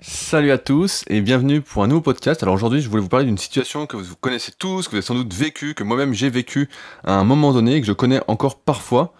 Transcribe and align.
Salut 0.00 0.52
à 0.52 0.58
tous 0.58 1.04
et 1.08 1.20
bienvenue 1.20 1.60
pour 1.60 1.82
un 1.82 1.88
nouveau 1.88 2.00
podcast. 2.00 2.44
Alors 2.44 2.54
aujourd'hui, 2.54 2.80
je 2.80 2.88
voulais 2.88 3.02
vous 3.02 3.08
parler 3.08 3.26
d'une 3.26 3.36
situation 3.36 3.84
que 3.86 3.96
vous 3.96 4.14
connaissez 4.14 4.52
tous, 4.56 4.86
que 4.86 4.90
vous 4.92 4.98
avez 4.98 5.04
sans 5.04 5.16
doute 5.16 5.34
vécu, 5.34 5.74
que 5.74 5.82
moi-même 5.82 6.14
j'ai 6.14 6.30
vécu 6.30 6.68
à 7.02 7.14
un 7.14 7.24
moment 7.24 7.52
donné 7.52 7.80
que 7.80 7.86
je 7.88 7.92
connais 7.92 8.20
encore 8.28 8.60
parfois. 8.60 9.12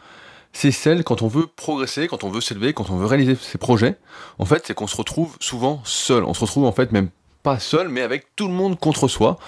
C'est 0.52 0.70
celle 0.70 1.02
quand 1.02 1.20
on 1.22 1.26
veut 1.26 1.48
progresser, 1.48 2.06
quand 2.06 2.22
on 2.22 2.30
veut 2.30 2.40
s'élever, 2.40 2.74
quand 2.74 2.90
on 2.90 2.96
veut 2.96 3.06
réaliser 3.06 3.34
ses 3.34 3.58
projets. 3.58 3.98
En 4.38 4.44
fait, 4.44 4.62
c'est 4.68 4.74
qu'on 4.74 4.86
se 4.86 4.96
retrouve 4.96 5.36
souvent 5.40 5.82
seul. 5.82 6.22
On 6.22 6.32
se 6.32 6.40
retrouve 6.42 6.64
en 6.64 6.72
fait 6.72 6.92
même 6.92 7.10
pas 7.42 7.58
seul, 7.58 7.88
mais 7.88 8.02
avec 8.02 8.36
tout 8.36 8.46
le 8.46 8.54
monde 8.54 8.78
contre 8.78 9.08
soi. 9.08 9.40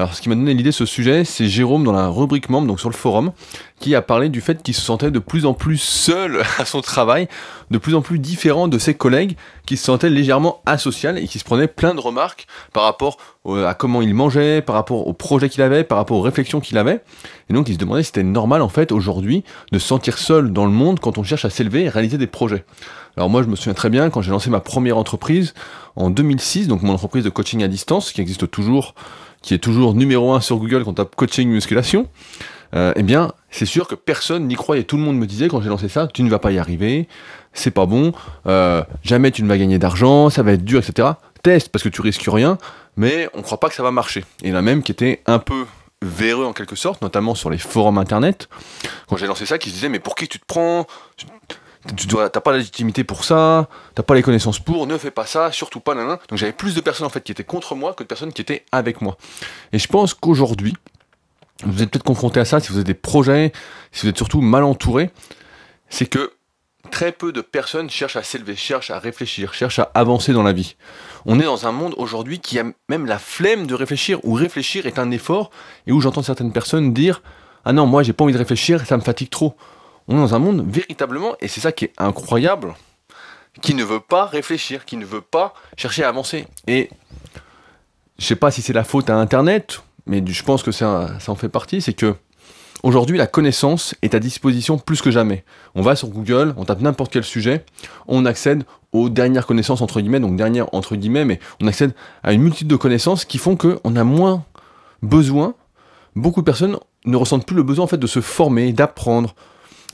Alors, 0.00 0.14
ce 0.14 0.22
qui 0.22 0.28
m'a 0.28 0.36
donné 0.36 0.54
l'idée 0.54 0.70
de 0.70 0.74
ce 0.74 0.86
sujet, 0.86 1.24
c'est 1.24 1.48
Jérôme 1.48 1.82
dans 1.82 1.90
la 1.90 2.06
rubrique 2.06 2.50
membre, 2.50 2.68
donc 2.68 2.78
sur 2.78 2.88
le 2.88 2.94
forum, 2.94 3.32
qui 3.80 3.96
a 3.96 4.00
parlé 4.00 4.28
du 4.28 4.40
fait 4.40 4.62
qu'il 4.62 4.74
se 4.74 4.80
sentait 4.80 5.10
de 5.10 5.18
plus 5.18 5.44
en 5.44 5.54
plus 5.54 5.76
seul 5.76 6.40
à 6.58 6.64
son 6.64 6.80
travail, 6.82 7.26
de 7.72 7.78
plus 7.78 7.96
en 7.96 8.00
plus 8.00 8.20
différent 8.20 8.68
de 8.68 8.78
ses 8.78 8.94
collègues, 8.94 9.36
qui 9.66 9.76
se 9.76 9.86
sentaient 9.86 10.08
légèrement 10.08 10.62
asocial 10.66 11.18
et 11.18 11.26
qui 11.26 11.40
se 11.40 11.44
prenaient 11.44 11.66
plein 11.66 11.96
de 11.96 12.00
remarques 12.00 12.46
par 12.72 12.84
rapport 12.84 13.16
à 13.44 13.74
comment 13.74 14.00
il 14.00 14.14
mangeait, 14.14 14.62
par 14.62 14.76
rapport 14.76 15.08
au 15.08 15.12
projet 15.14 15.48
qu'il 15.48 15.62
avait, 15.62 15.82
par 15.82 15.98
rapport 15.98 16.16
aux 16.16 16.22
réflexions 16.22 16.60
qu'il 16.60 16.78
avait. 16.78 17.02
Et 17.50 17.52
donc, 17.52 17.68
il 17.68 17.74
se 17.74 17.78
demandait 17.78 18.04
si 18.04 18.08
c'était 18.08 18.22
normal, 18.22 18.62
en 18.62 18.68
fait, 18.68 18.92
aujourd'hui, 18.92 19.42
de 19.72 19.80
se 19.80 19.88
sentir 19.88 20.18
seul 20.18 20.52
dans 20.52 20.64
le 20.64 20.70
monde 20.70 21.00
quand 21.00 21.18
on 21.18 21.24
cherche 21.24 21.44
à 21.44 21.50
s'élever 21.50 21.82
et 21.82 21.88
réaliser 21.88 22.18
des 22.18 22.28
projets. 22.28 22.64
Alors 23.16 23.30
moi, 23.30 23.42
je 23.42 23.48
me 23.48 23.56
souviens 23.56 23.74
très 23.74 23.90
bien 23.90 24.10
quand 24.10 24.22
j'ai 24.22 24.30
lancé 24.30 24.48
ma 24.48 24.60
première 24.60 24.96
entreprise 24.96 25.54
en 25.96 26.08
2006, 26.08 26.68
donc 26.68 26.82
mon 26.82 26.92
entreprise 26.92 27.24
de 27.24 27.30
coaching 27.30 27.64
à 27.64 27.68
distance, 27.68 28.12
qui 28.12 28.20
existe 28.20 28.48
toujours 28.48 28.94
qui 29.42 29.54
est 29.54 29.58
toujours 29.58 29.94
numéro 29.94 30.32
un 30.32 30.40
sur 30.40 30.56
Google 30.56 30.84
quand 30.84 30.90
on 30.90 30.94
tape 30.94 31.16
coaching 31.16 31.48
musculation, 31.48 32.08
euh, 32.74 32.92
eh 32.96 33.02
bien, 33.02 33.32
c'est 33.50 33.66
sûr 33.66 33.88
que 33.88 33.94
personne 33.94 34.46
n'y 34.46 34.54
croyait. 34.54 34.84
Tout 34.84 34.96
le 34.96 35.02
monde 35.02 35.16
me 35.16 35.26
disait 35.26 35.48
quand 35.48 35.60
j'ai 35.60 35.68
lancé 35.68 35.88
ça, 35.88 36.06
tu 36.06 36.22
ne 36.22 36.30
vas 36.30 36.38
pas 36.38 36.52
y 36.52 36.58
arriver, 36.58 37.08
c'est 37.52 37.70
pas 37.70 37.86
bon, 37.86 38.12
euh, 38.46 38.82
jamais 39.02 39.30
tu 39.30 39.42
ne 39.42 39.48
vas 39.48 39.58
gagner 39.58 39.78
d'argent, 39.78 40.30
ça 40.30 40.42
va 40.42 40.52
être 40.52 40.64
dur, 40.64 40.80
etc. 40.80 41.08
Teste 41.42 41.70
parce 41.70 41.82
que 41.82 41.88
tu 41.88 42.00
risques 42.00 42.26
rien, 42.26 42.58
mais 42.96 43.28
on 43.34 43.38
ne 43.38 43.42
croit 43.42 43.60
pas 43.60 43.68
que 43.68 43.74
ça 43.74 43.82
va 43.82 43.90
marcher. 43.90 44.24
Et 44.42 44.48
il 44.48 44.56
a 44.56 44.62
même 44.62 44.82
qui 44.82 44.92
étaient 44.92 45.22
un 45.26 45.38
peu 45.38 45.64
véreux 46.02 46.44
en 46.44 46.52
quelque 46.52 46.76
sorte, 46.76 47.02
notamment 47.02 47.34
sur 47.34 47.50
les 47.50 47.58
forums 47.58 47.98
internet. 47.98 48.48
Quand 49.08 49.16
j'ai 49.16 49.26
lancé 49.26 49.46
ça, 49.46 49.58
qui 49.58 49.70
se 49.70 49.74
disaient 49.74 49.88
mais 49.88 49.98
pour 49.98 50.14
qui 50.14 50.28
tu 50.28 50.38
te 50.38 50.46
prends? 50.46 50.86
Tu 51.96 52.06
dois, 52.06 52.30
t'as 52.30 52.40
pas 52.40 52.52
la 52.52 52.58
légitimité 52.58 53.04
pour 53.04 53.24
ça, 53.24 53.68
t'as 53.94 54.02
pas 54.02 54.14
les 54.14 54.22
connaissances 54.22 54.58
pour, 54.58 54.86
ne 54.86 54.98
fais 54.98 55.10
pas 55.10 55.26
ça, 55.26 55.52
surtout 55.52 55.80
pas, 55.80 55.94
nan, 55.94 56.18
Donc 56.28 56.38
j'avais 56.38 56.52
plus 56.52 56.74
de 56.74 56.80
personnes 56.80 57.06
en 57.06 57.10
fait 57.10 57.22
qui 57.22 57.32
étaient 57.32 57.44
contre 57.44 57.74
moi 57.74 57.94
que 57.94 58.02
de 58.02 58.08
personnes 58.08 58.32
qui 58.32 58.42
étaient 58.42 58.64
avec 58.72 59.00
moi. 59.00 59.16
Et 59.72 59.78
je 59.78 59.88
pense 59.88 60.14
qu'aujourd'hui, 60.14 60.74
vous 61.64 61.82
êtes 61.82 61.90
peut-être 61.90 62.04
confronté 62.04 62.40
à 62.40 62.44
ça 62.44 62.60
si 62.60 62.68
vous 62.68 62.76
avez 62.76 62.84
des 62.84 62.94
projets, 62.94 63.52
si 63.92 64.02
vous 64.02 64.10
êtes 64.10 64.16
surtout 64.16 64.40
mal 64.40 64.64
entouré, 64.64 65.10
c'est 65.88 66.06
que 66.06 66.32
très 66.90 67.12
peu 67.12 67.32
de 67.32 67.40
personnes 67.40 67.90
cherchent 67.90 68.16
à 68.16 68.22
s'élever, 68.22 68.56
cherchent 68.56 68.90
à 68.90 68.98
réfléchir, 68.98 69.54
cherchent 69.54 69.78
à 69.78 69.90
avancer 69.94 70.32
dans 70.32 70.42
la 70.42 70.52
vie. 70.52 70.76
On 71.26 71.38
est 71.40 71.44
dans 71.44 71.66
un 71.66 71.72
monde 71.72 71.94
aujourd'hui 71.96 72.40
qui 72.40 72.58
a 72.58 72.64
même 72.88 73.06
la 73.06 73.18
flemme 73.18 73.66
de 73.66 73.74
réfléchir, 73.74 74.20
où 74.24 74.34
réfléchir 74.34 74.86
est 74.86 74.98
un 74.98 75.10
effort, 75.10 75.50
et 75.86 75.92
où 75.92 76.00
j'entends 76.00 76.22
certaines 76.22 76.52
personnes 76.52 76.92
dire 76.92 77.22
Ah 77.64 77.72
non, 77.72 77.86
moi 77.86 78.02
j'ai 78.02 78.12
pas 78.12 78.24
envie 78.24 78.32
de 78.32 78.38
réfléchir, 78.38 78.86
ça 78.86 78.96
me 78.96 79.02
fatigue 79.02 79.30
trop. 79.30 79.56
On 80.08 80.16
est 80.16 80.20
dans 80.20 80.34
un 80.34 80.38
monde 80.38 80.64
véritablement, 80.66 81.36
et 81.40 81.48
c'est 81.48 81.60
ça 81.60 81.70
qui 81.70 81.84
est 81.84 81.92
incroyable, 81.98 82.74
qui 83.60 83.74
ne 83.74 83.84
veut 83.84 84.00
pas 84.00 84.24
réfléchir, 84.24 84.86
qui 84.86 84.96
ne 84.96 85.04
veut 85.04 85.20
pas 85.20 85.52
chercher 85.76 86.02
à 86.02 86.08
avancer. 86.08 86.46
Et 86.66 86.88
je 88.18 88.24
sais 88.24 88.36
pas 88.36 88.50
si 88.50 88.62
c'est 88.62 88.72
la 88.72 88.84
faute 88.84 89.10
à 89.10 89.16
Internet, 89.16 89.82
mais 90.06 90.22
je 90.26 90.42
pense 90.42 90.62
que 90.62 90.72
ça, 90.72 91.18
ça 91.20 91.30
en 91.30 91.34
fait 91.34 91.50
partie, 91.50 91.82
c'est 91.82 91.92
que 91.92 92.14
aujourd'hui 92.82 93.18
la 93.18 93.26
connaissance 93.26 93.94
est 94.00 94.14
à 94.14 94.18
disposition 94.18 94.78
plus 94.78 95.02
que 95.02 95.10
jamais. 95.10 95.44
On 95.74 95.82
va 95.82 95.94
sur 95.94 96.08
Google, 96.08 96.54
on 96.56 96.64
tape 96.64 96.80
n'importe 96.80 97.12
quel 97.12 97.24
sujet, 97.24 97.66
on 98.06 98.24
accède 98.24 98.64
aux 98.92 99.10
dernières 99.10 99.46
connaissances 99.46 99.82
entre 99.82 100.00
guillemets, 100.00 100.20
donc 100.20 100.36
dernières 100.36 100.72
entre 100.72 100.96
guillemets, 100.96 101.26
mais 101.26 101.38
on 101.60 101.66
accède 101.66 101.92
à 102.22 102.32
une 102.32 102.40
multitude 102.40 102.68
de 102.68 102.76
connaissances 102.76 103.26
qui 103.26 103.36
font 103.36 103.56
qu'on 103.56 103.96
a 103.96 104.04
moins 104.04 104.44
besoin. 105.02 105.54
Beaucoup 106.16 106.40
de 106.40 106.46
personnes 106.46 106.78
ne 107.04 107.16
ressentent 107.16 107.46
plus 107.46 107.56
le 107.56 107.62
besoin 107.62 107.84
en 107.84 107.88
fait 107.88 107.98
de 107.98 108.06
se 108.06 108.22
former, 108.22 108.72
d'apprendre, 108.72 109.34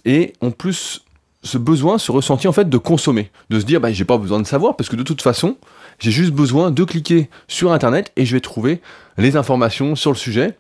et 0.05 0.33
en 0.41 0.51
plus 0.51 1.05
ce 1.43 1.59
besoin, 1.59 1.99
ce 1.99 2.11
ressenti 2.11 2.49
en 2.49 2.53
fait 2.53 2.69
de 2.69 2.79
consommer, 2.79 3.31
de 3.51 3.61
se 3.61 3.65
dire 3.65 3.81
bah 3.81 3.93
j'ai 3.93 4.05
pas 4.05 4.19
besoin 4.19 4.41
de 4.41 4.47
savoir 4.47 4.77
parce 4.77 4.89
que 4.89 4.97
de 4.97 5.03
toute 5.03 5.23
façon 5.23 5.57
j'ai 5.99 6.11
juste 6.11 6.33
besoin 6.33 6.71
de 6.71 6.85
cliquer 6.85 7.29
sur 7.49 7.73
internet 7.73 8.13
et 8.17 8.25
je 8.25 8.35
vais 8.35 8.41
trouver 8.41 8.81
les 9.19 9.37
informations 9.37 9.95
sur 9.95 10.11
le 10.11 10.17
sujet. 10.17 10.57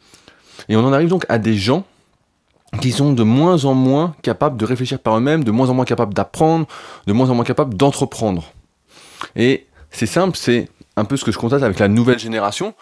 Et 0.68 0.76
on 0.76 0.84
en 0.84 0.92
arrive 0.92 1.08
donc 1.08 1.24
à 1.28 1.38
des 1.38 1.56
gens 1.56 1.84
qui 2.80 2.92
sont 2.92 3.12
de 3.12 3.22
moins 3.22 3.64
en 3.64 3.74
moins 3.74 4.14
capables 4.22 4.56
de 4.56 4.64
réfléchir 4.64 4.98
par 4.98 5.16
eux-mêmes, 5.16 5.44
de 5.44 5.50
moins 5.50 5.70
en 5.70 5.74
moins 5.74 5.84
capables 5.84 6.14
d'apprendre, 6.14 6.66
de 7.06 7.12
moins 7.12 7.30
en 7.30 7.34
moins 7.34 7.44
capables 7.44 7.74
d'entreprendre. 7.74 8.52
Et 9.36 9.66
c'est 9.90 10.06
simple, 10.06 10.36
c'est 10.36 10.68
un 10.96 11.04
peu 11.04 11.16
ce 11.16 11.24
que 11.24 11.32
je 11.32 11.38
constate 11.38 11.62
avec 11.62 11.78
la 11.78 11.88
nouvelle 11.88 12.18
génération. 12.18 12.74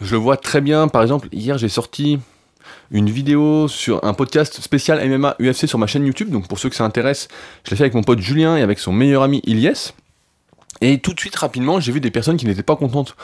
Je 0.00 0.12
le 0.12 0.18
vois 0.18 0.36
très 0.36 0.60
bien, 0.60 0.88
par 0.88 1.02
exemple, 1.02 1.28
hier 1.32 1.58
j'ai 1.58 1.68
sorti 1.68 2.18
une 2.90 3.10
vidéo 3.10 3.68
sur 3.68 4.04
un 4.04 4.14
podcast 4.14 4.60
spécial 4.60 5.06
MMA 5.08 5.36
UFC 5.40 5.66
sur 5.66 5.78
ma 5.78 5.86
chaîne 5.86 6.06
YouTube. 6.06 6.30
Donc 6.30 6.48
pour 6.48 6.58
ceux 6.58 6.68
que 6.68 6.76
ça 6.76 6.84
intéresse, 6.84 7.28
je 7.64 7.70
l'ai 7.70 7.76
fait 7.76 7.84
avec 7.84 7.94
mon 7.94 8.02
pote 8.02 8.20
Julien 8.20 8.56
et 8.56 8.62
avec 8.62 8.78
son 8.78 8.92
meilleur 8.92 9.22
ami 9.22 9.40
Ilyes. 9.44 9.92
Et 10.80 10.98
tout 10.98 11.14
de 11.14 11.20
suite, 11.20 11.36
rapidement, 11.36 11.80
j'ai 11.80 11.92
vu 11.92 12.00
des 12.00 12.10
personnes 12.10 12.36
qui 12.36 12.46
n'étaient 12.46 12.62
pas 12.62 12.76
contentes 12.76 13.16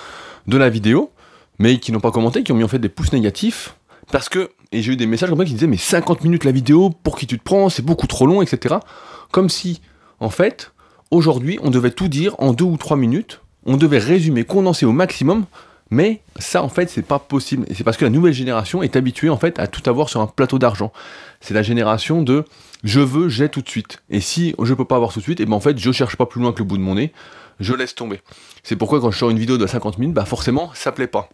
de 0.47 0.57
la 0.57 0.71
vidéo, 0.71 1.11
mais 1.59 1.79
qui 1.79 1.93
n'ont 1.93 2.01
pas 2.01 2.11
commenté, 2.11 2.43
qui 2.43 2.53
ont 2.53 2.57
mis 2.57 2.65
en 2.65 2.69
fait 2.69 2.79
des 2.79 2.89
pouces 2.89 3.13
négatifs. 3.13 3.75
Parce 4.11 4.29
que, 4.29 4.51
et 4.73 4.83
j'ai 4.83 4.93
eu 4.93 4.97
des 4.97 5.07
messages 5.07 5.29
comme 5.29 5.39
ça 5.39 5.45
qui 5.45 5.55
disaient, 5.55 5.67
mais 5.67 5.77
50 5.77 6.25
minutes 6.25 6.45
la 6.45 6.53
vidéo, 6.53 6.91
pour 6.91 7.17
qui 7.17 7.27
tu 7.27 7.39
te 7.39 7.45
prends, 7.45 7.69
c'est 7.69 7.85
beaucoup 7.85 8.07
trop 8.07 8.27
long, 8.27 8.43
etc. 8.43 8.77
Comme 9.31 9.49
si, 9.49 9.81
en 10.21 10.31
fait, 10.31 10.73
aujourd'hui, 11.11 11.59
on 11.63 11.71
devait 11.71 11.91
tout 11.91 12.09
dire 12.09 12.35
en 12.39 12.53
deux 12.53 12.65
ou 12.65 12.77
trois 12.77 12.97
minutes, 12.97 13.41
on 13.67 13.77
devait 13.77 13.99
résumer, 13.99 14.45
condenser 14.45 14.87
au 14.87 14.93
maximum 14.93 15.45
mais 15.91 16.21
ça, 16.39 16.63
en 16.63 16.69
fait, 16.69 16.89
c'est 16.89 17.03
pas 17.03 17.19
possible. 17.19 17.67
Et 17.69 17.75
c'est 17.75 17.85
parce 17.85 17.97
que 17.97 18.05
la 18.05 18.11
nouvelle 18.11 18.33
génération 18.33 18.83
est 18.83 18.97
habituée, 18.97 19.29
en 19.29 19.37
fait, 19.37 19.59
à 19.59 19.67
tout 19.67 19.89
avoir 19.91 20.09
sur 20.09 20.21
un 20.21 20.27
plateau 20.27 20.59
d'argent. 20.59 20.93
C'est 21.41 21.55
la 21.55 21.63
génération 21.63 22.23
de 22.23 22.45
je 22.85 23.01
veux, 23.01 23.29
j'ai 23.29 23.49
tout 23.49 23.61
de 23.61 23.69
suite. 23.69 24.03
Et 24.09 24.21
si 24.21 24.55
je 24.63 24.75
peux 24.75 24.85
pas 24.85 24.97
avoir 24.97 25.13
tout 25.13 25.19
de 25.19 25.25
suite, 25.25 25.41
et 25.41 25.47
ben 25.47 25.55
en 25.55 25.61
fait, 25.61 25.79
je 25.79 25.93
cherche 25.93 26.17
pas 26.17 26.27
plus 26.27 26.41
loin 26.41 26.53
que 26.53 26.61
le 26.61 26.65
bout 26.65 26.79
de 26.79 26.83
mon 26.83 26.95
nez, 26.95 27.13
je 27.59 27.75
laisse 27.75 27.95
tomber. 27.95 28.21
C'est 28.63 28.77
pourquoi 28.77 29.01
quand 29.01 29.11
je 29.11 29.19
sors 29.19 29.31
une 29.31 29.39
vidéo 29.39 29.59
de 29.59 29.67
50 29.67 29.99
minutes, 29.99 30.15
bah 30.15 30.25
forcément, 30.25 30.71
ça 30.75 30.93
plaît 30.93 31.07
pas. 31.07 31.29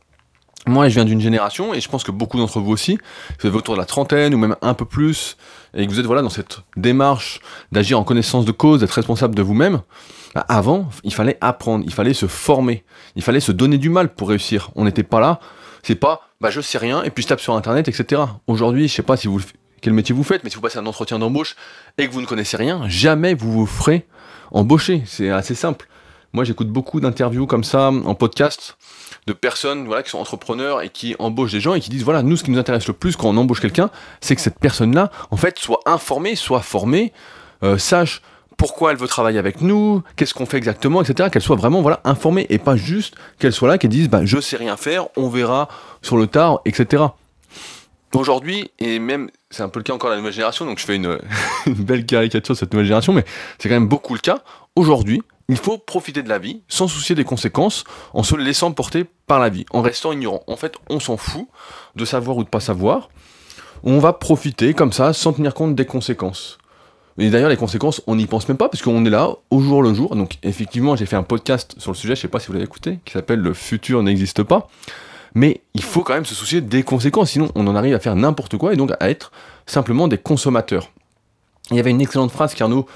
Moi, 0.68 0.88
je 0.88 0.94
viens 0.94 1.04
d'une 1.04 1.20
génération, 1.20 1.74
et 1.74 1.80
je 1.80 1.88
pense 1.88 2.02
que 2.02 2.10
beaucoup 2.10 2.38
d'entre 2.38 2.58
vous 2.58 2.72
aussi, 2.72 2.98
vous 3.40 3.48
êtes 3.48 3.54
autour 3.54 3.74
de 3.74 3.80
la 3.80 3.86
trentaine 3.86 4.34
ou 4.34 4.38
même 4.38 4.56
un 4.62 4.74
peu 4.74 4.84
plus, 4.84 5.36
et 5.74 5.86
que 5.86 5.92
vous 5.92 6.00
êtes 6.00 6.06
voilà 6.06 6.22
dans 6.22 6.30
cette 6.30 6.58
démarche 6.76 7.40
d'agir 7.70 8.00
en 8.00 8.04
connaissance 8.04 8.44
de 8.44 8.50
cause, 8.50 8.80
d'être 8.80 8.90
responsable 8.90 9.36
de 9.36 9.42
vous-même. 9.42 9.82
Bah, 10.34 10.44
avant, 10.48 10.88
il 11.04 11.14
fallait 11.14 11.38
apprendre, 11.40 11.84
il 11.86 11.94
fallait 11.94 12.14
se 12.14 12.26
former, 12.26 12.84
il 13.14 13.22
fallait 13.22 13.40
se 13.40 13.52
donner 13.52 13.78
du 13.78 13.90
mal 13.90 14.12
pour 14.12 14.28
réussir. 14.28 14.70
On 14.74 14.84
n'était 14.84 15.04
pas 15.04 15.20
là. 15.20 15.38
C'est 15.84 15.94
pas, 15.94 16.28
bah 16.40 16.50
je 16.50 16.60
sais 16.60 16.78
rien 16.78 17.04
et 17.04 17.10
puis 17.10 17.22
je 17.22 17.28
tape 17.28 17.40
sur 17.40 17.54
internet, 17.54 17.86
etc. 17.86 18.22
Aujourd'hui, 18.48 18.88
je 18.88 18.94
sais 18.94 19.02
pas 19.02 19.16
si 19.16 19.28
vous 19.28 19.40
quel 19.80 19.92
métier 19.92 20.14
vous 20.16 20.24
faites, 20.24 20.42
mais 20.42 20.50
si 20.50 20.56
vous 20.56 20.62
passez 20.62 20.78
un 20.78 20.86
entretien 20.86 21.20
d'embauche 21.20 21.54
et 21.96 22.08
que 22.08 22.12
vous 22.12 22.20
ne 22.20 22.26
connaissez 22.26 22.56
rien, 22.56 22.88
jamais 22.88 23.34
vous 23.34 23.52
vous 23.52 23.66
ferez 23.66 24.04
embaucher. 24.50 25.04
C'est 25.06 25.30
assez 25.30 25.54
simple. 25.54 25.86
Moi, 26.32 26.42
j'écoute 26.42 26.68
beaucoup 26.68 26.98
d'interviews 26.98 27.46
comme 27.46 27.62
ça 27.62 27.90
en 27.90 28.14
podcast 28.14 28.76
de 29.26 29.32
personnes 29.32 29.86
voilà, 29.86 30.02
qui 30.02 30.10
sont 30.10 30.18
entrepreneurs 30.18 30.82
et 30.82 30.88
qui 30.88 31.16
embauchent 31.18 31.52
des 31.52 31.60
gens 31.60 31.74
et 31.74 31.80
qui 31.80 31.90
disent 31.90 32.04
voilà, 32.04 32.22
nous, 32.22 32.36
ce 32.36 32.44
qui 32.44 32.50
nous 32.50 32.58
intéresse 32.58 32.86
le 32.86 32.92
plus 32.92 33.16
quand 33.16 33.28
on 33.28 33.36
embauche 33.36 33.60
quelqu'un, 33.60 33.90
c'est 34.20 34.36
que 34.36 34.40
cette 34.40 34.58
personne-là, 34.58 35.10
en 35.30 35.36
fait, 35.36 35.58
soit 35.58 35.80
informée, 35.86 36.36
soit 36.36 36.60
formée, 36.60 37.12
euh, 37.62 37.78
sache 37.78 38.22
pourquoi 38.56 38.92
elle 38.92 38.96
veut 38.96 39.08
travailler 39.08 39.38
avec 39.38 39.60
nous, 39.60 40.02
qu'est-ce 40.16 40.32
qu'on 40.32 40.46
fait 40.46 40.56
exactement, 40.56 41.02
etc. 41.02 41.28
Qu'elle 41.30 41.42
soit 41.42 41.56
vraiment 41.56 41.82
voilà 41.82 42.00
informée 42.04 42.46
et 42.48 42.58
pas 42.58 42.76
juste 42.76 43.14
qu'elle 43.38 43.52
soit 43.52 43.68
là, 43.68 43.78
qu'elle 43.78 43.90
dise 43.90 44.08
bah, 44.08 44.20
je 44.24 44.40
sais 44.40 44.56
rien 44.56 44.76
faire, 44.76 45.08
on 45.16 45.28
verra 45.28 45.68
sur 46.02 46.16
le 46.16 46.26
tard, 46.26 46.60
etc. 46.64 47.04
Aujourd'hui, 48.14 48.70
et 48.78 48.98
même 48.98 49.30
c'est 49.50 49.62
un 49.62 49.68
peu 49.68 49.80
le 49.80 49.84
cas 49.84 49.92
encore 49.92 50.08
de 50.08 50.14
la 50.14 50.20
nouvelle 50.20 50.32
génération, 50.32 50.64
donc 50.64 50.78
je 50.78 50.86
fais 50.86 50.96
une, 50.96 51.18
une 51.66 51.74
belle 51.74 52.06
caricature 52.06 52.54
de 52.54 52.58
cette 52.58 52.72
nouvelle 52.72 52.86
génération, 52.86 53.12
mais 53.12 53.24
c'est 53.58 53.68
quand 53.68 53.74
même 53.74 53.88
beaucoup 53.88 54.14
le 54.14 54.20
cas. 54.20 54.38
Aujourd'hui, 54.74 55.22
il 55.48 55.56
faut 55.56 55.78
profiter 55.78 56.22
de 56.22 56.28
la 56.28 56.38
vie 56.38 56.62
sans 56.68 56.88
soucier 56.88 57.14
des 57.14 57.24
conséquences, 57.24 57.84
en 58.14 58.22
se 58.22 58.34
laissant 58.34 58.72
porter 58.72 59.04
par 59.26 59.38
la 59.38 59.48
vie, 59.48 59.64
en 59.70 59.82
restant 59.82 60.12
ignorant. 60.12 60.42
En 60.46 60.56
fait, 60.56 60.74
on 60.90 61.00
s'en 61.00 61.16
fout 61.16 61.48
de 61.94 62.04
savoir 62.04 62.36
ou 62.36 62.44
de 62.44 62.48
pas 62.48 62.60
savoir. 62.60 63.10
On 63.84 63.98
va 63.98 64.12
profiter 64.12 64.74
comme 64.74 64.92
ça 64.92 65.12
sans 65.12 65.32
tenir 65.32 65.54
compte 65.54 65.74
des 65.74 65.86
conséquences. 65.86 66.58
Et 67.18 67.30
d'ailleurs, 67.30 67.48
les 67.48 67.56
conséquences, 67.56 68.02
on 68.06 68.16
n'y 68.16 68.26
pense 68.26 68.46
même 68.48 68.58
pas 68.58 68.68
parce 68.68 68.82
qu'on 68.82 69.04
est 69.06 69.10
là 69.10 69.30
au 69.50 69.60
jour 69.60 69.82
le 69.82 69.94
jour. 69.94 70.16
Donc, 70.16 70.36
effectivement, 70.42 70.96
j'ai 70.96 71.06
fait 71.06 71.16
un 71.16 71.22
podcast 71.22 71.74
sur 71.78 71.92
le 71.92 71.96
sujet, 71.96 72.14
je 72.14 72.20
sais 72.22 72.28
pas 72.28 72.40
si 72.40 72.48
vous 72.48 72.52
l'avez 72.54 72.64
écouté, 72.64 72.98
qui 73.04 73.12
s'appelle 73.12 73.40
Le 73.40 73.54
futur 73.54 74.02
n'existe 74.02 74.42
pas. 74.42 74.68
Mais 75.34 75.60
il 75.74 75.82
faut 75.82 76.02
quand 76.02 76.14
même 76.14 76.24
se 76.26 76.34
soucier 76.34 76.60
des 76.60 76.82
conséquences, 76.82 77.30
sinon 77.32 77.50
on 77.54 77.66
en 77.66 77.76
arrive 77.76 77.94
à 77.94 78.00
faire 78.00 78.16
n'importe 78.16 78.56
quoi 78.56 78.72
et 78.72 78.76
donc 78.76 78.92
à 79.00 79.10
être 79.10 79.32
simplement 79.66 80.08
des 80.08 80.18
consommateurs. 80.18 80.90
Il 81.70 81.76
y 81.76 81.80
avait 81.80 81.90
une 81.90 82.00
excellente 82.00 82.30
phrase 82.30 82.54
qu'Arnaud 82.54 82.86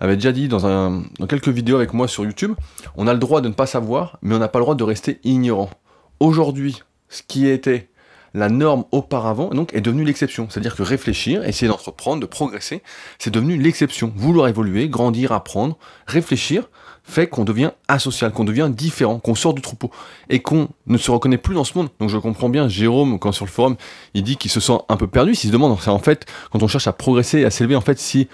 avait 0.00 0.16
déjà 0.16 0.32
dit 0.32 0.48
dans, 0.48 1.02
quelques 1.28 1.48
vidéos 1.48 1.76
avec 1.76 1.92
moi 1.92 2.08
sur 2.08 2.24
YouTube. 2.24 2.54
On 2.96 3.06
a 3.06 3.12
le 3.12 3.18
droit 3.18 3.40
de 3.40 3.48
ne 3.48 3.54
pas 3.54 3.66
savoir, 3.66 4.18
mais 4.22 4.34
on 4.34 4.38
n'a 4.38 4.48
pas 4.48 4.58
le 4.58 4.64
droit 4.64 4.74
de 4.74 4.84
rester 4.84 5.20
ignorant. 5.24 5.70
Aujourd'hui, 6.18 6.82
ce 7.08 7.22
qui 7.26 7.46
était 7.46 7.88
la 8.32 8.48
norme 8.48 8.84
auparavant 8.92 9.50
donc 9.50 9.74
est 9.74 9.80
devenue 9.80 10.04
l'exception. 10.04 10.46
C'est-à-dire 10.48 10.76
que 10.76 10.82
réfléchir, 10.82 11.44
essayer 11.44 11.68
d'entreprendre, 11.68 12.20
de 12.20 12.26
progresser, 12.26 12.82
c'est 13.18 13.30
devenu 13.30 13.58
l'exception. 13.58 14.12
Vouloir 14.14 14.48
évoluer, 14.48 14.88
grandir, 14.88 15.32
apprendre, 15.32 15.76
réfléchir 16.06 16.68
fait 17.02 17.26
qu'on 17.28 17.44
devient 17.44 17.70
asocial, 17.88 18.30
qu'on 18.30 18.44
devient 18.44 18.70
différent, 18.72 19.18
qu'on 19.18 19.34
sort 19.34 19.54
du 19.54 19.62
troupeau 19.62 19.90
et 20.28 20.40
qu'on 20.40 20.68
ne 20.86 20.98
se 20.98 21.10
reconnaît 21.10 21.38
plus 21.38 21.54
dans 21.54 21.64
ce 21.64 21.76
monde. 21.76 21.88
Donc 21.98 22.08
je 22.08 22.18
comprends 22.18 22.48
bien 22.48 22.68
Jérôme 22.68 23.18
quand 23.18 23.32
sur 23.32 23.44
le 23.44 23.50
forum 23.50 23.76
il 24.14 24.22
dit 24.22 24.36
qu'il 24.36 24.50
se 24.50 24.60
sent 24.60 24.78
un 24.88 24.96
peu 24.96 25.06
perdu, 25.06 25.34
s'il 25.34 25.48
se 25.48 25.52
demande 25.52 25.72
en 25.72 25.98
fait 25.98 26.26
quand 26.52 26.62
on 26.62 26.68
cherche 26.68 26.86
à 26.86 26.92
progresser, 26.92 27.44
à 27.44 27.50
s'élever, 27.50 27.74
en 27.74 27.80
fait 27.80 27.98
si 27.98 28.28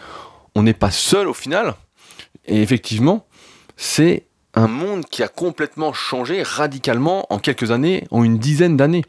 on 0.57 0.63
n'est 0.63 0.75
pas 0.75 0.91
seul 0.91 1.29
au 1.29 1.35
final. 1.35 1.75
Et 2.47 2.63
effectivement, 2.63 3.27
c'est 3.77 4.25
un 4.55 4.69
monde 4.69 5.05
qui 5.05 5.23
a 5.23 5.29
complètement 5.29 5.93
changé 5.93 6.43
radicalement 6.43 7.27
en 7.29 7.39
quelques 7.39 7.71
années, 7.71 8.07
en 8.11 8.25
une 8.25 8.39
dizaine 8.39 8.77
d'années. 8.77 9.05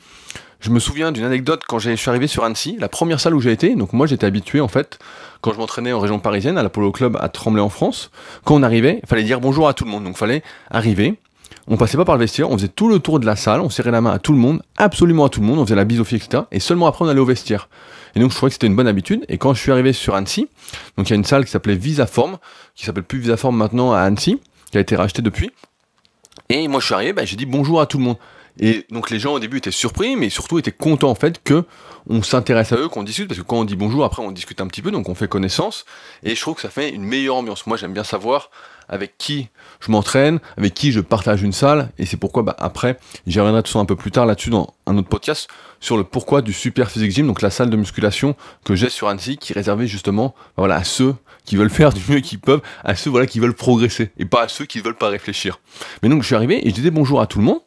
Je 0.59 0.71
me 0.71 0.79
souviens 0.79 1.13
d'une 1.13 1.23
anecdote 1.23 1.61
quand 1.65 1.79
je 1.79 1.95
suis 1.95 2.09
arrivé 2.09 2.27
sur 2.27 2.43
Annecy, 2.43 2.75
la 2.79 2.89
première 2.89 3.21
salle 3.21 3.33
où 3.33 3.39
j'ai 3.39 3.53
été. 3.53 3.75
Donc 3.75 3.93
moi 3.93 4.07
j'étais 4.07 4.25
habitué 4.25 4.59
en 4.59 4.67
fait, 4.67 4.99
quand 5.39 5.53
je 5.53 5.57
m'entraînais 5.57 5.93
en 5.93 6.01
région 6.01 6.19
parisienne, 6.19 6.57
à 6.57 6.63
l'Apollo 6.63 6.91
Club 6.91 7.17
à 7.21 7.29
Tremblay 7.29 7.61
en 7.61 7.69
France, 7.69 8.11
quand 8.43 8.55
on 8.55 8.63
arrivait, 8.63 8.99
il 9.01 9.07
fallait 9.07 9.23
dire 9.23 9.39
bonjour 9.39 9.69
à 9.69 9.73
tout 9.73 9.85
le 9.85 9.91
monde. 9.91 10.03
Donc 10.03 10.15
il 10.15 10.19
fallait 10.19 10.43
arriver, 10.69 11.17
on 11.67 11.77
passait 11.77 11.97
pas 11.97 12.05
par 12.05 12.15
le 12.15 12.21
vestiaire, 12.21 12.49
on 12.49 12.57
faisait 12.57 12.69
tout 12.69 12.87
le 12.87 12.99
tour 12.99 13.19
de 13.19 13.25
la 13.25 13.35
salle, 13.35 13.61
on 13.61 13.69
serrait 13.69 13.91
la 13.91 14.01
main 14.01 14.11
à 14.11 14.19
tout 14.19 14.31
le 14.31 14.37
monde, 14.37 14.61
absolument 14.77 15.25
à 15.25 15.29
tout 15.29 15.41
le 15.41 15.45
monde, 15.45 15.59
on 15.59 15.65
faisait 15.65 15.75
la 15.75 15.83
bise 15.83 15.99
etc. 15.99 16.43
Et 16.51 16.59
seulement 16.59 16.87
après 16.87 17.03
on 17.03 17.07
allait 17.07 17.19
au 17.19 17.25
vestiaire. 17.25 17.69
Et 18.15 18.19
donc 18.19 18.31
je 18.31 18.35
trouvais 18.35 18.49
que 18.49 18.53
c'était 18.53 18.67
une 18.67 18.75
bonne 18.75 18.87
habitude. 18.87 19.25
Et 19.27 19.37
quand 19.37 19.53
je 19.53 19.61
suis 19.61 19.71
arrivé 19.71 19.93
sur 19.93 20.15
Annecy, 20.15 20.47
donc 20.97 21.07
il 21.07 21.11
y 21.11 21.13
a 21.13 21.17
une 21.17 21.25
salle 21.25 21.45
qui 21.45 21.51
s'appelait 21.51 21.75
Visaform, 21.75 22.37
qui 22.73 22.85
s'appelle 22.85 23.03
plus 23.03 23.19
Visaform 23.19 23.55
maintenant 23.55 23.93
à 23.93 23.99
Annecy, 23.99 24.39
qui 24.71 24.77
a 24.77 24.81
été 24.81 24.95
rachetée 24.95 25.21
depuis. 25.21 25.51
Et 26.49 26.67
moi 26.67 26.79
je 26.79 26.85
suis 26.85 26.95
arrivé, 26.95 27.13
bah, 27.13 27.25
j'ai 27.25 27.35
dit 27.35 27.45
bonjour 27.45 27.81
à 27.81 27.85
tout 27.85 27.97
le 27.97 28.05
monde. 28.05 28.17
Et 28.59 28.85
donc 28.89 29.09
les 29.09 29.19
gens 29.19 29.33
au 29.33 29.39
début 29.39 29.57
étaient 29.57 29.71
surpris, 29.71 30.15
mais 30.15 30.29
surtout 30.29 30.57
étaient 30.57 30.71
contents 30.71 31.09
en 31.09 31.15
fait 31.15 31.43
que 31.43 31.65
on 32.09 32.23
s'intéresse 32.23 32.71
à 32.71 32.77
eux, 32.77 32.87
qu'on 32.87 33.03
discute, 33.03 33.27
parce 33.27 33.39
que 33.39 33.45
quand 33.45 33.57
on 33.57 33.65
dit 33.65 33.75
bonjour, 33.75 34.05
après 34.05 34.23
on 34.23 34.31
discute 34.31 34.61
un 34.61 34.67
petit 34.67 34.81
peu, 34.81 34.91
donc 34.91 35.09
on 35.09 35.15
fait 35.15 35.27
connaissance. 35.27 35.85
Et 36.23 36.33
je 36.33 36.41
trouve 36.41 36.55
que 36.55 36.61
ça 36.61 36.69
fait 36.69 36.89
une 36.89 37.03
meilleure 37.03 37.35
ambiance. 37.35 37.67
Moi 37.67 37.77
j'aime 37.77 37.93
bien 37.93 38.05
savoir 38.05 38.49
avec 38.89 39.17
qui 39.17 39.49
je 39.79 39.91
m'entraîne, 39.91 40.39
avec 40.57 40.73
qui 40.73 40.91
je 40.91 40.99
partage 40.99 41.43
une 41.43 41.53
salle, 41.53 41.89
et 41.97 42.05
c'est 42.05 42.17
pourquoi 42.17 42.43
bah, 42.43 42.55
après, 42.59 42.97
j'y 43.25 43.39
reviendrai 43.39 43.63
tout 43.63 43.71
ça 43.71 43.79
un 43.79 43.85
peu 43.85 43.95
plus 43.95 44.11
tard 44.11 44.25
là-dessus 44.25 44.49
dans 44.49 44.73
un 44.85 44.97
autre 44.97 45.09
podcast 45.09 45.49
sur 45.79 45.97
le 45.97 46.03
pourquoi 46.03 46.41
du 46.41 46.53
Super 46.53 46.89
Physique 46.89 47.11
Gym, 47.11 47.27
donc 47.27 47.41
la 47.41 47.49
salle 47.49 47.69
de 47.69 47.77
musculation 47.77 48.35
que 48.63 48.75
j'ai 48.75 48.89
sur 48.89 49.07
Annecy, 49.07 49.37
qui 49.37 49.53
est 49.53 49.55
réservée 49.55 49.87
justement 49.87 50.33
bah, 50.37 50.43
voilà, 50.57 50.75
à 50.75 50.83
ceux 50.83 51.15
qui 51.45 51.55
veulent 51.55 51.69
faire 51.69 51.93
du 51.93 52.01
mieux 52.09 52.19
qu'ils 52.19 52.39
peuvent, 52.39 52.61
à 52.83 52.95
ceux 52.95 53.09
voilà, 53.09 53.25
qui 53.27 53.39
veulent 53.39 53.53
progresser, 53.53 54.11
et 54.17 54.25
pas 54.25 54.43
à 54.43 54.47
ceux 54.47 54.65
qui 54.65 54.79
ne 54.79 54.83
veulent 54.83 54.95
pas 54.95 55.09
réfléchir. 55.09 55.59
Mais 56.01 56.09
donc 56.09 56.21
je 56.21 56.27
suis 56.27 56.35
arrivé 56.35 56.65
et 56.65 56.69
je 56.69 56.75
disais 56.75 56.91
bonjour 56.91 57.21
à 57.21 57.27
tout 57.27 57.39
le 57.39 57.45
monde, 57.45 57.59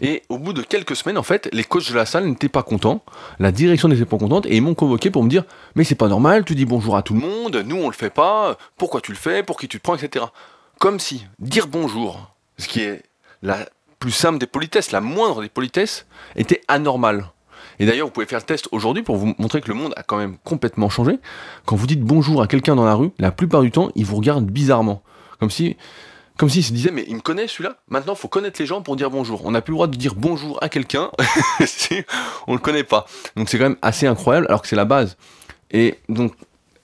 et 0.00 0.22
au 0.28 0.38
bout 0.38 0.52
de 0.52 0.62
quelques 0.62 0.96
semaines, 0.96 1.18
en 1.18 1.22
fait, 1.22 1.48
les 1.52 1.64
coachs 1.64 1.90
de 1.90 1.94
la 1.94 2.06
salle 2.06 2.26
n'étaient 2.26 2.48
pas 2.48 2.62
contents, 2.62 3.02
la 3.38 3.52
direction 3.52 3.88
n'était 3.88 4.06
pas 4.06 4.18
contente, 4.18 4.46
et 4.46 4.56
ils 4.56 4.62
m'ont 4.62 4.74
convoqué 4.74 5.10
pour 5.10 5.22
me 5.22 5.28
dire 5.28 5.44
Mais 5.74 5.84
c'est 5.84 5.94
pas 5.94 6.08
normal, 6.08 6.44
tu 6.44 6.54
dis 6.54 6.64
bonjour 6.64 6.96
à 6.96 7.02
tout 7.02 7.14
le 7.14 7.20
monde, 7.20 7.56
nous 7.66 7.76
on 7.76 7.88
le 7.88 7.94
fait 7.94 8.10
pas, 8.10 8.56
pourquoi 8.76 9.00
tu 9.00 9.12
le 9.12 9.18
fais, 9.18 9.42
pour 9.42 9.58
qui 9.58 9.68
tu 9.68 9.78
te 9.78 9.82
prends, 9.82 9.96
etc. 9.96 10.24
Comme 10.78 10.98
si 10.98 11.26
dire 11.38 11.66
bonjour, 11.66 12.32
ce 12.58 12.68
qui 12.68 12.80
est 12.80 13.02
la 13.42 13.68
plus 13.98 14.12
simple 14.12 14.38
des 14.38 14.46
politesses, 14.46 14.92
la 14.92 15.02
moindre 15.02 15.42
des 15.42 15.50
politesses, 15.50 16.06
était 16.34 16.62
anormal. 16.68 17.26
Et 17.78 17.86
d'ailleurs, 17.86 18.06
vous 18.06 18.12
pouvez 18.12 18.26
faire 18.26 18.38
le 18.38 18.44
test 18.44 18.68
aujourd'hui 18.72 19.02
pour 19.02 19.16
vous 19.16 19.34
montrer 19.38 19.60
que 19.60 19.68
le 19.68 19.74
monde 19.74 19.92
a 19.96 20.02
quand 20.02 20.16
même 20.16 20.36
complètement 20.44 20.88
changé. 20.88 21.18
Quand 21.66 21.76
vous 21.76 21.86
dites 21.86 22.02
bonjour 22.02 22.42
à 22.42 22.46
quelqu'un 22.46 22.76
dans 22.76 22.84
la 22.84 22.94
rue, 22.94 23.10
la 23.18 23.30
plupart 23.30 23.62
du 23.62 23.70
temps, 23.70 23.90
il 23.94 24.04
vous 24.04 24.16
regarde 24.16 24.44
bizarrement. 24.46 25.02
Comme 25.38 25.50
si, 25.50 25.76
comme 26.40 26.48
s'il 26.48 26.64
se 26.64 26.72
disait, 26.72 26.90
mais 26.90 27.04
il 27.06 27.16
me 27.16 27.20
connaît 27.20 27.46
celui-là 27.46 27.76
Maintenant, 27.90 28.14
faut 28.14 28.26
connaître 28.26 28.58
les 28.58 28.64
gens 28.64 28.80
pour 28.80 28.96
dire 28.96 29.10
bonjour. 29.10 29.44
On 29.44 29.50
n'a 29.50 29.60
plus 29.60 29.72
le 29.72 29.76
droit 29.76 29.88
de 29.88 29.96
dire 29.98 30.14
bonjour 30.14 30.58
à 30.62 30.70
quelqu'un 30.70 31.10
si 31.66 32.02
on 32.46 32.52
ne 32.52 32.56
le 32.56 32.62
connaît 32.62 32.82
pas. 32.82 33.04
Donc 33.36 33.50
c'est 33.50 33.58
quand 33.58 33.64
même 33.64 33.76
assez 33.82 34.06
incroyable, 34.06 34.46
alors 34.46 34.62
que 34.62 34.68
c'est 34.68 34.74
la 34.74 34.86
base. 34.86 35.18
Et 35.70 35.98
donc, 36.08 36.32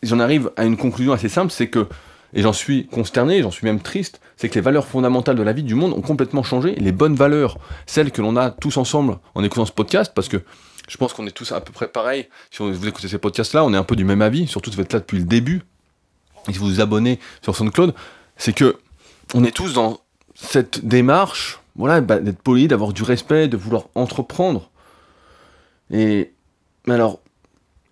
j'en 0.02 0.20
arrive 0.20 0.50
à 0.58 0.66
une 0.66 0.76
conclusion 0.76 1.14
assez 1.14 1.30
simple, 1.30 1.50
c'est 1.50 1.68
que 1.68 1.86
et 2.34 2.42
j'en 2.42 2.52
suis 2.52 2.86
consterné, 2.88 3.40
j'en 3.40 3.50
suis 3.50 3.64
même 3.64 3.80
triste, 3.80 4.20
c'est 4.36 4.50
que 4.50 4.56
les 4.56 4.60
valeurs 4.60 4.86
fondamentales 4.86 5.36
de 5.36 5.42
la 5.42 5.54
vie 5.54 5.62
du 5.62 5.74
monde 5.74 5.94
ont 5.94 6.02
complètement 6.02 6.42
changé. 6.42 6.74
Les 6.74 6.92
bonnes 6.92 7.14
valeurs, 7.14 7.56
celles 7.86 8.12
que 8.12 8.20
l'on 8.20 8.36
a 8.36 8.50
tous 8.50 8.76
ensemble 8.76 9.16
en 9.34 9.42
écoutant 9.42 9.64
ce 9.64 9.72
podcast, 9.72 10.12
parce 10.14 10.28
que 10.28 10.42
je 10.86 10.98
pense 10.98 11.14
qu'on 11.14 11.26
est 11.26 11.30
tous 11.30 11.52
à 11.52 11.62
peu 11.62 11.72
près 11.72 11.88
pareil. 11.88 12.28
Si 12.50 12.62
vous 12.62 12.86
écoutez 12.86 13.08
ces 13.08 13.16
podcasts-là, 13.16 13.64
on 13.64 13.72
est 13.72 13.78
un 13.78 13.84
peu 13.84 13.96
du 13.96 14.04
même 14.04 14.20
avis, 14.20 14.46
surtout 14.48 14.68
si 14.68 14.76
vous 14.76 14.82
êtes 14.82 14.92
là 14.92 14.98
depuis 14.98 15.16
le 15.16 15.24
début, 15.24 15.62
et 16.46 16.52
si 16.52 16.58
vous 16.58 16.66
vous 16.66 16.80
abonnez 16.82 17.20
sur 17.40 17.56
SoundCloud, 17.56 17.94
c'est 18.36 18.52
que 18.52 18.76
on 19.34 19.44
est 19.44 19.54
tous 19.54 19.74
dans 19.74 19.98
cette 20.34 20.86
démarche, 20.86 21.60
voilà, 21.76 22.00
bah, 22.00 22.18
d'être 22.18 22.40
poli, 22.40 22.68
d'avoir 22.68 22.92
du 22.92 23.02
respect, 23.02 23.48
de 23.48 23.56
vouloir 23.56 23.84
entreprendre. 23.94 24.70
Et 25.90 26.32
alors, 26.88 27.20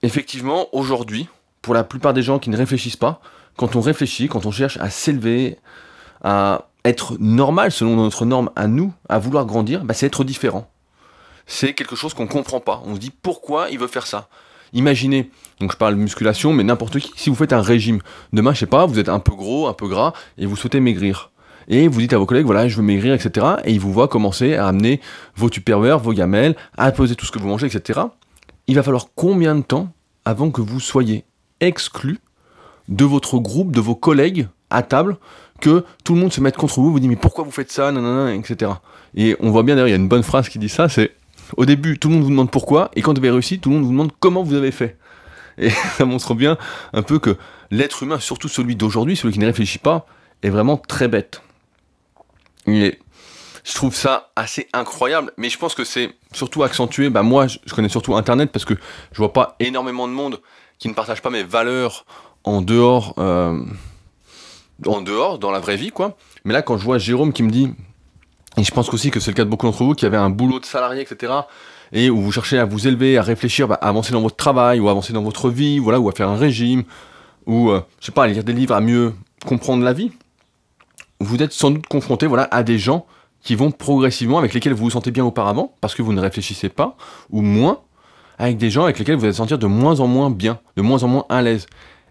effectivement, 0.03 0.69
aujourd'hui, 0.73 1.29
pour 1.63 1.75
la 1.75 1.85
plupart 1.85 2.15
des 2.15 2.23
gens 2.23 2.39
qui 2.39 2.51
ne 2.51 2.57
réfléchissent 2.57 2.97
pas, 2.97 3.21
quand 3.57 3.77
on 3.77 3.81
réfléchit, 3.81 4.29
quand 4.29 4.47
on 4.47 4.51
cherche 4.51 4.77
à 4.79 4.91
s'élever, 4.91 5.59
à 6.23 6.69
être 6.85 7.17
normal 7.19 7.73
selon 7.73 7.97
notre 7.97 8.25
norme 8.25 8.51
à 8.57 8.67
nous, 8.67 8.93
à 9.09 9.19
vouloir 9.19 9.47
grandir, 9.47 9.85
bah, 9.85 9.95
c'est 9.95 10.07
être 10.07 10.25
différent. 10.25 10.71
C'est 11.47 11.75
quelque 11.75 11.97
chose 11.97 12.15
qu'on 12.15 12.25
ne 12.25 12.29
comprend 12.29 12.61
pas. 12.61 12.83
On 12.85 12.95
se 12.95 13.01
dit 13.01 13.11
pourquoi 13.11 13.69
il 13.71 13.79
veut 13.79 13.87
faire 13.87 14.07
ça? 14.07 14.29
Imaginez, 14.75 15.31
donc 15.61 15.73
je 15.73 15.77
parle 15.77 15.95
de 15.95 16.01
musculation, 16.01 16.53
mais 16.53 16.65
n'importe 16.65 16.99
qui, 16.99 17.13
si 17.17 17.31
vous 17.31 17.37
faites 17.37 17.53
un 17.53 17.63
régime, 17.63 18.01
demain, 18.33 18.53
je 18.53 18.59
sais 18.59 18.67
pas, 18.67 18.85
vous 18.87 18.99
êtes 18.99 19.09
un 19.09 19.21
peu 19.21 19.33
gros, 19.33 19.69
un 19.69 19.73
peu 19.73 19.89
gras, 19.89 20.13
et 20.37 20.47
vous 20.47 20.57
souhaitez 20.57 20.81
maigrir. 20.81 21.31
Et 21.69 21.89
vous 21.89 22.01
dites 22.01 22.13
à 22.13 22.19
vos 22.19 22.27
collègues, 22.27 22.45
voilà, 22.45 22.69
je 22.69 22.77
veux 22.77 22.83
maigrir, 22.83 23.15
etc. 23.15 23.47
Et 23.65 23.73
ils 23.73 23.81
vous 23.81 23.93
voient 23.93 24.09
commencer 24.09 24.55
à 24.57 24.67
amener 24.67 25.01
vos 25.37 25.49
tupperwares, 25.49 25.99
vos 25.99 26.13
gamelles, 26.13 26.57
à 26.77 26.91
poser 26.93 27.15
tout 27.15 27.25
ce 27.25 27.33
que 27.33 27.39
vous 27.39 27.49
mangez, 27.49 27.67
etc. 27.67 28.01
Il 28.67 28.75
va 28.75 28.83
falloir 28.83 29.07
combien 29.15 29.55
de 29.55 29.63
temps 29.63 29.89
avant 30.25 30.51
que 30.51 30.61
vous 30.61 30.81
soyez 30.81 31.25
exclu 31.61 32.19
de 32.89 33.05
votre 33.05 33.39
groupe, 33.39 33.73
de 33.73 33.81
vos 33.81 33.95
collègues 33.95 34.49
à 34.71 34.83
table, 34.83 35.17
que 35.61 35.85
tout 36.03 36.15
le 36.15 36.21
monde 36.21 36.33
se 36.33 36.41
mette 36.41 36.57
contre 36.57 36.81
vous, 36.81 36.91
vous 36.91 37.01
dit 37.01 37.09
mais 37.09 37.17
pourquoi 37.17 37.45
vous 37.45 37.51
faites 37.51 37.71
ça, 37.71 37.93
etc. 38.35 38.73
Et 39.15 39.37
on 39.41 39.51
voit 39.51 39.63
bien 39.63 39.77
d'ailleurs, 39.77 39.89
il 39.89 39.93
y 39.93 39.95
a 39.95 39.99
une 39.99 40.09
bonne 40.09 40.23
phrase 40.23 40.49
qui 40.49 40.59
dit 40.59 40.69
ça, 40.69 40.89
c'est 40.89 41.13
au 41.57 41.65
début 41.65 41.99
tout 41.99 42.09
le 42.09 42.15
monde 42.15 42.25
vous 42.25 42.31
demande 42.31 42.51
pourquoi, 42.51 42.91
et 42.95 43.03
quand 43.03 43.13
vous 43.13 43.19
avez 43.19 43.31
réussi, 43.31 43.59
tout 43.59 43.71
le 43.71 43.77
monde 43.77 43.85
vous 43.85 43.93
demande 43.93 44.13
comment 44.21 44.43
vous 44.43 44.55
avez 44.55 44.71
fait. 44.71 44.97
Et 45.59 45.71
ça 45.97 46.05
montre 46.05 46.35
bien 46.35 46.59
un 46.93 47.03
peu 47.03 47.19
que 47.19 47.37
l'être 47.71 48.03
humain, 48.03 48.19
surtout 48.19 48.49
celui 48.49 48.77
d'aujourd'hui, 48.77 49.17
celui 49.17 49.35
qui 49.35 49.41
ne 49.41 49.47
réfléchit 49.47 49.79
pas, 49.79 50.07
est 50.43 50.51
vraiment 50.51 50.77
très 50.77 51.09
bête. 51.09 51.43
Je 52.67 53.75
trouve 53.75 53.95
ça 53.95 54.31
assez 54.37 54.69
incroyable, 54.73 55.33
mais 55.37 55.49
je 55.49 55.59
pense 55.59 55.75
que 55.75 55.85
c'est 55.85 56.11
surtout 56.33 56.63
accentué. 56.63 57.09
Bah 57.09 57.23
moi, 57.23 57.47
je 57.47 57.75
connais 57.75 57.89
surtout 57.89 58.15
Internet 58.15 58.53
parce 58.53 58.65
que 58.65 58.75
je 58.75 59.19
vois 59.19 59.33
pas 59.33 59.57
énormément 59.61 60.07
de 60.07 60.13
monde 60.13 60.41
qui 60.79 60.89
ne 60.89 60.95
partage 60.95 61.23
pas 61.23 61.31
mes 61.31 61.43
valeurs 61.43 62.05
en 62.45 62.61
dehors, 62.61 63.15
euh, 63.19 63.59
en 64.87 65.01
dehors, 65.01 65.39
dans 65.39 65.51
la 65.51 65.61
vraie 65.61 65.77
vie, 65.77 65.91
quoi. 65.91 66.17
Mais 66.45 66.53
là, 66.53 66.61
quand 66.61 66.77
je 66.77 66.85
vois 66.85 66.99
Jérôme 66.99 67.33
qui 67.33 67.43
me 67.43 67.51
dit, 67.51 67.73
et 68.57 68.65
je 68.65 68.71
pense 68.71 68.93
aussi 68.93 69.11
que 69.11 69.21
c'est 69.21 69.31
le 69.31 69.37
cas 69.37 69.45
de 69.45 69.51
beaucoup 69.51 69.67
d'entre 69.67 69.85
vous, 69.85 69.95
qui 69.95 70.07
avaient 70.07 70.17
un 70.17 70.31
boulot 70.31 70.61
de 70.61 70.65
salarié, 70.65 71.03
etc., 71.03 71.33
et 71.93 72.11
où 72.11 72.21
vous 72.21 72.33
cherchez 72.33 72.59
à 72.59 72.65
vous 72.65 72.89
élever, 72.89 73.19
à 73.19 73.23
réfléchir, 73.23 73.69
bah, 73.69 73.79
à 73.81 73.89
avancer 73.89 74.13
dans 74.13 74.21
votre 74.21 74.37
travail, 74.37 74.81
ou 74.81 74.89
à 74.89 74.91
avancer 74.91 75.13
dans 75.13 75.23
votre 75.23 75.51
vie, 75.51 75.79
voilà, 75.79 76.01
ou 76.01 76.09
à 76.09 76.13
faire 76.13 76.29
un 76.29 76.37
régime, 76.37 76.85
ou, 77.47 77.71
euh, 77.71 77.83
je 78.01 78.07
sais 78.07 78.13
pas, 78.13 78.25
à 78.25 78.27
lire 78.27 78.43
des 78.43 78.53
livres, 78.53 78.75
à 78.75 78.81
mieux 78.81 79.13
comprendre 79.47 79.85
la 79.85 79.93
vie, 79.93 80.13
vous 81.21 81.43
êtes 81.43 81.53
sans 81.53 81.71
doute 81.71 81.87
confronté, 81.87 82.27
voilà, 82.27 82.49
à 82.51 82.63
des 82.63 82.79
gens 82.79 83.07
qui 83.43 83.55
vont 83.55 83.71
progressivement, 83.71 84.39
avec 84.39 84.55
lesquels 84.55 84.73
vous 84.73 84.85
vous 84.85 84.91
sentez 84.91 85.11
bien 85.11 85.25
auparavant, 85.25 85.75
parce 85.81 85.95
que 85.95 86.03
vous 86.03 86.13
ne 86.13 86.21
réfléchissez 86.21 86.69
pas, 86.69 86.97
ou 87.31 87.43
moins, 87.43 87.81
avec 88.39 88.57
des 88.57 88.71
gens 88.71 88.85
avec 88.85 88.99
lesquels 88.99 89.17
vous 89.17 89.25
allez 89.25 89.35
sentir 89.35 89.59
de 89.59 89.67
moins 89.67 90.01
en 90.01 90.07
moins 90.07 90.31
bien, 90.31 90.59
de 90.77 90.83
moins 90.83 91.03
en 91.03 91.09
moins 91.09 91.27
à 91.29 91.43
l'aise. 91.43 91.67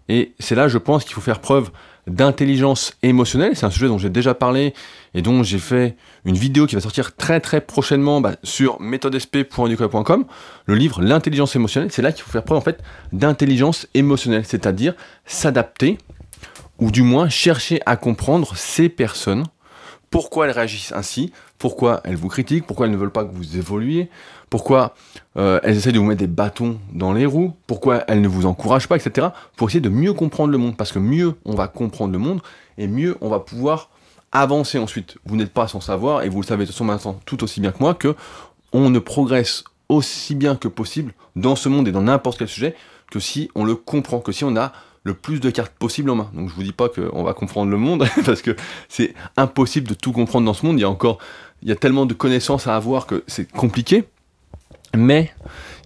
Et 0.08 0.34
c'est 0.38 0.54
là, 0.54 0.68
je 0.68 0.78
pense, 0.78 1.04
qu'il 1.04 1.14
faut 1.14 1.20
faire 1.20 1.40
preuve 1.40 1.70
d'intelligence 2.06 2.94
émotionnelle. 3.02 3.56
C'est 3.56 3.66
un 3.66 3.70
sujet 3.70 3.88
dont 3.88 3.98
j'ai 3.98 4.10
déjà 4.10 4.34
parlé 4.34 4.74
et 5.14 5.22
dont 5.22 5.42
j'ai 5.42 5.58
fait 5.58 5.96
une 6.24 6.36
vidéo 6.36 6.66
qui 6.66 6.74
va 6.74 6.80
sortir 6.80 7.16
très 7.16 7.40
très 7.40 7.60
prochainement 7.60 8.20
bah, 8.20 8.36
sur 8.42 8.80
méthodesp.educa.com. 8.80 10.24
Le 10.66 10.74
livre 10.74 11.02
L'intelligence 11.02 11.56
émotionnelle, 11.56 11.90
c'est 11.92 12.02
là 12.02 12.12
qu'il 12.12 12.22
faut 12.22 12.30
faire 12.30 12.44
preuve 12.44 12.58
en 12.58 12.62
fait 12.62 12.82
d'intelligence 13.12 13.86
émotionnelle, 13.94 14.44
c'est-à-dire 14.44 14.94
s'adapter 15.24 15.98
ou 16.78 16.90
du 16.90 17.02
moins 17.02 17.28
chercher 17.28 17.80
à 17.86 17.96
comprendre 17.96 18.56
ces 18.56 18.88
personnes 18.88 19.44
pourquoi 20.14 20.46
elles 20.46 20.52
réagissent 20.52 20.92
ainsi, 20.92 21.32
pourquoi 21.58 22.00
elles 22.04 22.14
vous 22.14 22.28
critiquent, 22.28 22.68
pourquoi 22.68 22.86
elles 22.86 22.92
ne 22.92 22.96
veulent 22.96 23.10
pas 23.10 23.24
que 23.24 23.34
vous 23.34 23.56
évoluiez, 23.56 24.10
pourquoi 24.54 24.94
euh, 25.36 25.58
elles 25.64 25.78
essaient 25.78 25.90
de 25.90 25.98
vous 25.98 26.04
mettre 26.04 26.20
des 26.20 26.28
bâtons 26.28 26.78
dans 26.92 27.12
les 27.12 27.26
roues, 27.26 27.54
pourquoi 27.66 28.04
elles 28.06 28.20
ne 28.20 28.28
vous 28.28 28.46
encouragent 28.46 28.86
pas, 28.86 28.94
etc. 28.94 29.30
Pour 29.56 29.68
essayer 29.68 29.80
de 29.80 29.88
mieux 29.88 30.12
comprendre 30.12 30.52
le 30.52 30.58
monde. 30.58 30.76
Parce 30.76 30.92
que 30.92 31.00
mieux 31.00 31.34
on 31.44 31.56
va 31.56 31.66
comprendre 31.66 32.12
le 32.12 32.20
monde, 32.20 32.40
et 32.78 32.86
mieux 32.86 33.16
on 33.20 33.28
va 33.28 33.40
pouvoir 33.40 33.90
avancer 34.30 34.78
ensuite. 34.78 35.18
Vous 35.26 35.34
n'êtes 35.34 35.52
pas 35.52 35.66
sans 35.66 35.80
savoir, 35.80 36.22
et 36.22 36.28
vous 36.28 36.40
le 36.40 36.46
savez 36.46 36.66
de 36.66 36.70
façon 36.70 37.16
tout 37.26 37.42
aussi 37.42 37.60
bien 37.60 37.72
que 37.72 37.78
moi, 37.80 37.94
que 37.94 38.14
on 38.72 38.90
ne 38.90 39.00
progresse 39.00 39.64
aussi 39.88 40.36
bien 40.36 40.54
que 40.54 40.68
possible 40.68 41.14
dans 41.34 41.56
ce 41.56 41.68
monde 41.68 41.88
et 41.88 41.92
dans 41.92 42.02
n'importe 42.02 42.38
quel 42.38 42.46
sujet 42.46 42.76
que 43.10 43.18
si 43.18 43.50
on 43.56 43.64
le 43.64 43.74
comprend, 43.74 44.20
que 44.20 44.30
si 44.30 44.44
on 44.44 44.54
a 44.54 44.70
le 45.02 45.14
plus 45.14 45.40
de 45.40 45.50
cartes 45.50 45.72
possible 45.76 46.10
en 46.10 46.14
main. 46.14 46.30
Donc 46.32 46.48
je 46.48 46.54
vous 46.54 46.62
dis 46.62 46.70
pas 46.70 46.88
qu'on 46.88 47.24
va 47.24 47.34
comprendre 47.34 47.72
le 47.72 47.76
monde, 47.76 48.06
parce 48.24 48.40
que 48.40 48.54
c'est 48.88 49.14
impossible 49.36 49.88
de 49.88 49.94
tout 49.94 50.12
comprendre 50.12 50.46
dans 50.46 50.54
ce 50.54 50.64
monde. 50.64 50.78
Il 50.78 50.82
y 50.82 50.84
a 50.84 50.90
encore, 50.90 51.18
il 51.60 51.68
y 51.68 51.72
a 51.72 51.76
tellement 51.76 52.06
de 52.06 52.14
connaissances 52.14 52.68
à 52.68 52.76
avoir 52.76 53.08
que 53.08 53.24
c'est 53.26 53.50
compliqué. 53.50 54.04
Mais 54.96 55.32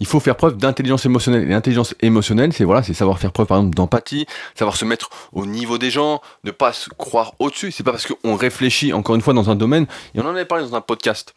il 0.00 0.06
faut 0.06 0.20
faire 0.20 0.36
preuve 0.36 0.56
d'intelligence 0.56 1.06
émotionnelle. 1.06 1.42
Et 1.44 1.46
l'intelligence 1.46 1.94
émotionnelle, 2.00 2.52
c'est 2.52 2.64
voilà, 2.64 2.82
savoir 2.82 3.18
faire 3.18 3.32
preuve 3.32 3.46
par 3.46 3.58
exemple 3.58 3.74
d'empathie, 3.74 4.26
savoir 4.54 4.76
se 4.76 4.84
mettre 4.84 5.10
au 5.32 5.46
niveau 5.46 5.78
des 5.78 5.90
gens, 5.90 6.20
ne 6.44 6.50
pas 6.50 6.72
se 6.72 6.90
croire 6.90 7.34
au-dessus. 7.38 7.72
C'est 7.72 7.82
pas 7.82 7.92
parce 7.92 8.06
qu'on 8.06 8.36
réfléchit 8.36 8.92
encore 8.92 9.14
une 9.14 9.22
fois 9.22 9.34
dans 9.34 9.50
un 9.50 9.56
domaine, 9.56 9.86
et 10.14 10.20
on 10.20 10.24
en 10.24 10.30
avait 10.30 10.44
parlé 10.44 10.64
dans 10.64 10.76
un 10.76 10.80
podcast. 10.80 11.34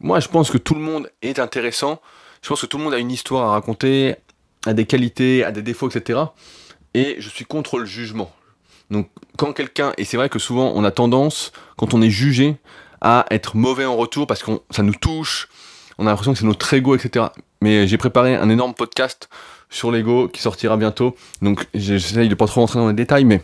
Moi, 0.00 0.20
je 0.20 0.28
pense 0.28 0.50
que 0.50 0.58
tout 0.58 0.74
le 0.74 0.80
monde 0.80 1.10
est 1.22 1.38
intéressant. 1.38 2.00
Je 2.42 2.48
pense 2.48 2.60
que 2.60 2.66
tout 2.66 2.78
le 2.78 2.84
monde 2.84 2.94
a 2.94 2.98
une 2.98 3.10
histoire 3.10 3.48
à 3.48 3.52
raconter, 3.52 4.16
a 4.66 4.74
des 4.74 4.84
qualités, 4.84 5.44
a 5.44 5.52
des 5.52 5.62
défauts, 5.62 5.88
etc. 5.88 6.20
Et 6.92 7.16
je 7.18 7.28
suis 7.28 7.44
contre 7.44 7.78
le 7.78 7.86
jugement. 7.86 8.30
Donc, 8.90 9.08
quand 9.38 9.52
quelqu'un, 9.52 9.92
et 9.96 10.04
c'est 10.04 10.16
vrai 10.16 10.28
que 10.28 10.38
souvent 10.38 10.72
on 10.74 10.84
a 10.84 10.90
tendance, 10.90 11.52
quand 11.76 11.94
on 11.94 12.02
est 12.02 12.10
jugé, 12.10 12.56
à 13.00 13.26
être 13.30 13.56
mauvais 13.56 13.84
en 13.84 13.96
retour 13.96 14.26
parce 14.26 14.42
que 14.42 14.50
ça 14.70 14.82
nous 14.82 14.94
touche, 14.94 15.48
on 15.98 16.06
a 16.06 16.10
l'impression 16.10 16.32
que 16.32 16.38
c'est 16.38 16.46
notre 16.46 16.72
ego, 16.74 16.94
etc. 16.96 17.26
Mais 17.60 17.86
j'ai 17.86 17.98
préparé 17.98 18.34
un 18.34 18.48
énorme 18.48 18.74
podcast 18.74 19.28
sur 19.70 19.90
l'ego 19.90 20.28
qui 20.28 20.40
sortira 20.40 20.76
bientôt. 20.76 21.16
Donc 21.42 21.66
j'essaye 21.74 22.28
de 22.28 22.34
pas 22.34 22.46
trop 22.46 22.60
rentrer 22.60 22.78
dans 22.78 22.88
les 22.88 22.94
détails, 22.94 23.24
mais 23.24 23.42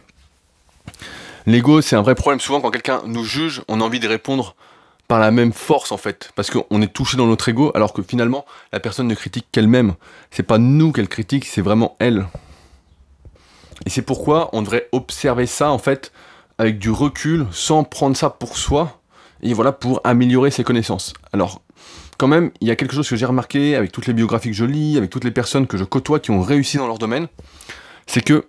l'ego 1.47 1.81
c'est 1.81 1.97
un 1.97 2.03
vrai 2.03 2.15
problème. 2.15 2.41
Souvent 2.41 2.61
quand 2.61 2.71
quelqu'un 2.71 3.03
nous 3.07 3.25
juge, 3.25 3.63
on 3.69 3.81
a 3.81 3.85
envie 3.85 4.01
de 4.01 4.09
répondre 4.09 4.55
par 5.09 5.19
la 5.19 5.33
même 5.33 5.53
force 5.53 5.91
en 5.91 5.97
fait, 5.97 6.31
parce 6.37 6.51
qu'on 6.51 6.83
est 6.83 6.93
touché 6.93 7.17
dans 7.17 7.27
notre 7.27 7.49
ego, 7.49 7.73
alors 7.75 7.93
que 7.93 8.01
finalement 8.01 8.45
la 8.73 8.79
personne 8.79 9.09
ne 9.09 9.15
critique 9.15 9.47
qu'elle-même. 9.51 9.95
C'est 10.31 10.45
pas 10.45 10.59
nous 10.59 10.93
qu'elle 10.93 11.09
critique, 11.09 11.47
c'est 11.47 11.63
vraiment 11.63 11.97
elle. 11.99 12.27
Et 13.87 13.91
c'est 13.91 14.03
pourquoi 14.03 14.51
on 14.53 14.63
devrait 14.63 14.89
observer 14.93 15.47
ça 15.47 15.71
en 15.71 15.79
fait 15.79 16.13
avec 16.59 16.79
du 16.79 16.91
recul, 16.91 17.47
sans 17.51 17.83
prendre 17.83 18.17
ça 18.17 18.31
pour 18.31 18.57
soi, 18.57 19.01
et 19.43 19.55
voilà 19.55 19.73
pour 19.73 20.01
améliorer 20.05 20.51
ses 20.51 20.63
connaissances. 20.63 21.15
Alors 21.33 21.63
quand 22.21 22.29
même, 22.29 22.51
il 22.61 22.69
y 22.69 22.71
a 22.71 22.77
quelque 22.77 22.95
chose 22.95 23.09
que 23.09 23.17
j'ai 23.17 23.25
remarqué 23.25 23.77
avec 23.77 23.93
toutes 23.93 24.07
les 24.07 24.13
biographies 24.13 24.51
que 24.51 24.55
je 24.55 24.67
lis, 24.67 24.99
avec 24.99 25.09
toutes 25.09 25.25
les 25.25 25.31
personnes 25.31 25.67
que 25.67 25.79
je 25.79 25.85
côtoie 25.85 26.21
qui 26.21 26.31
ont 26.31 26.43
réussi 26.43 26.77
dans 26.77 26.87
leur 26.87 26.99
domaine, 26.99 27.29
c'est 28.07 28.21
que 28.21 28.45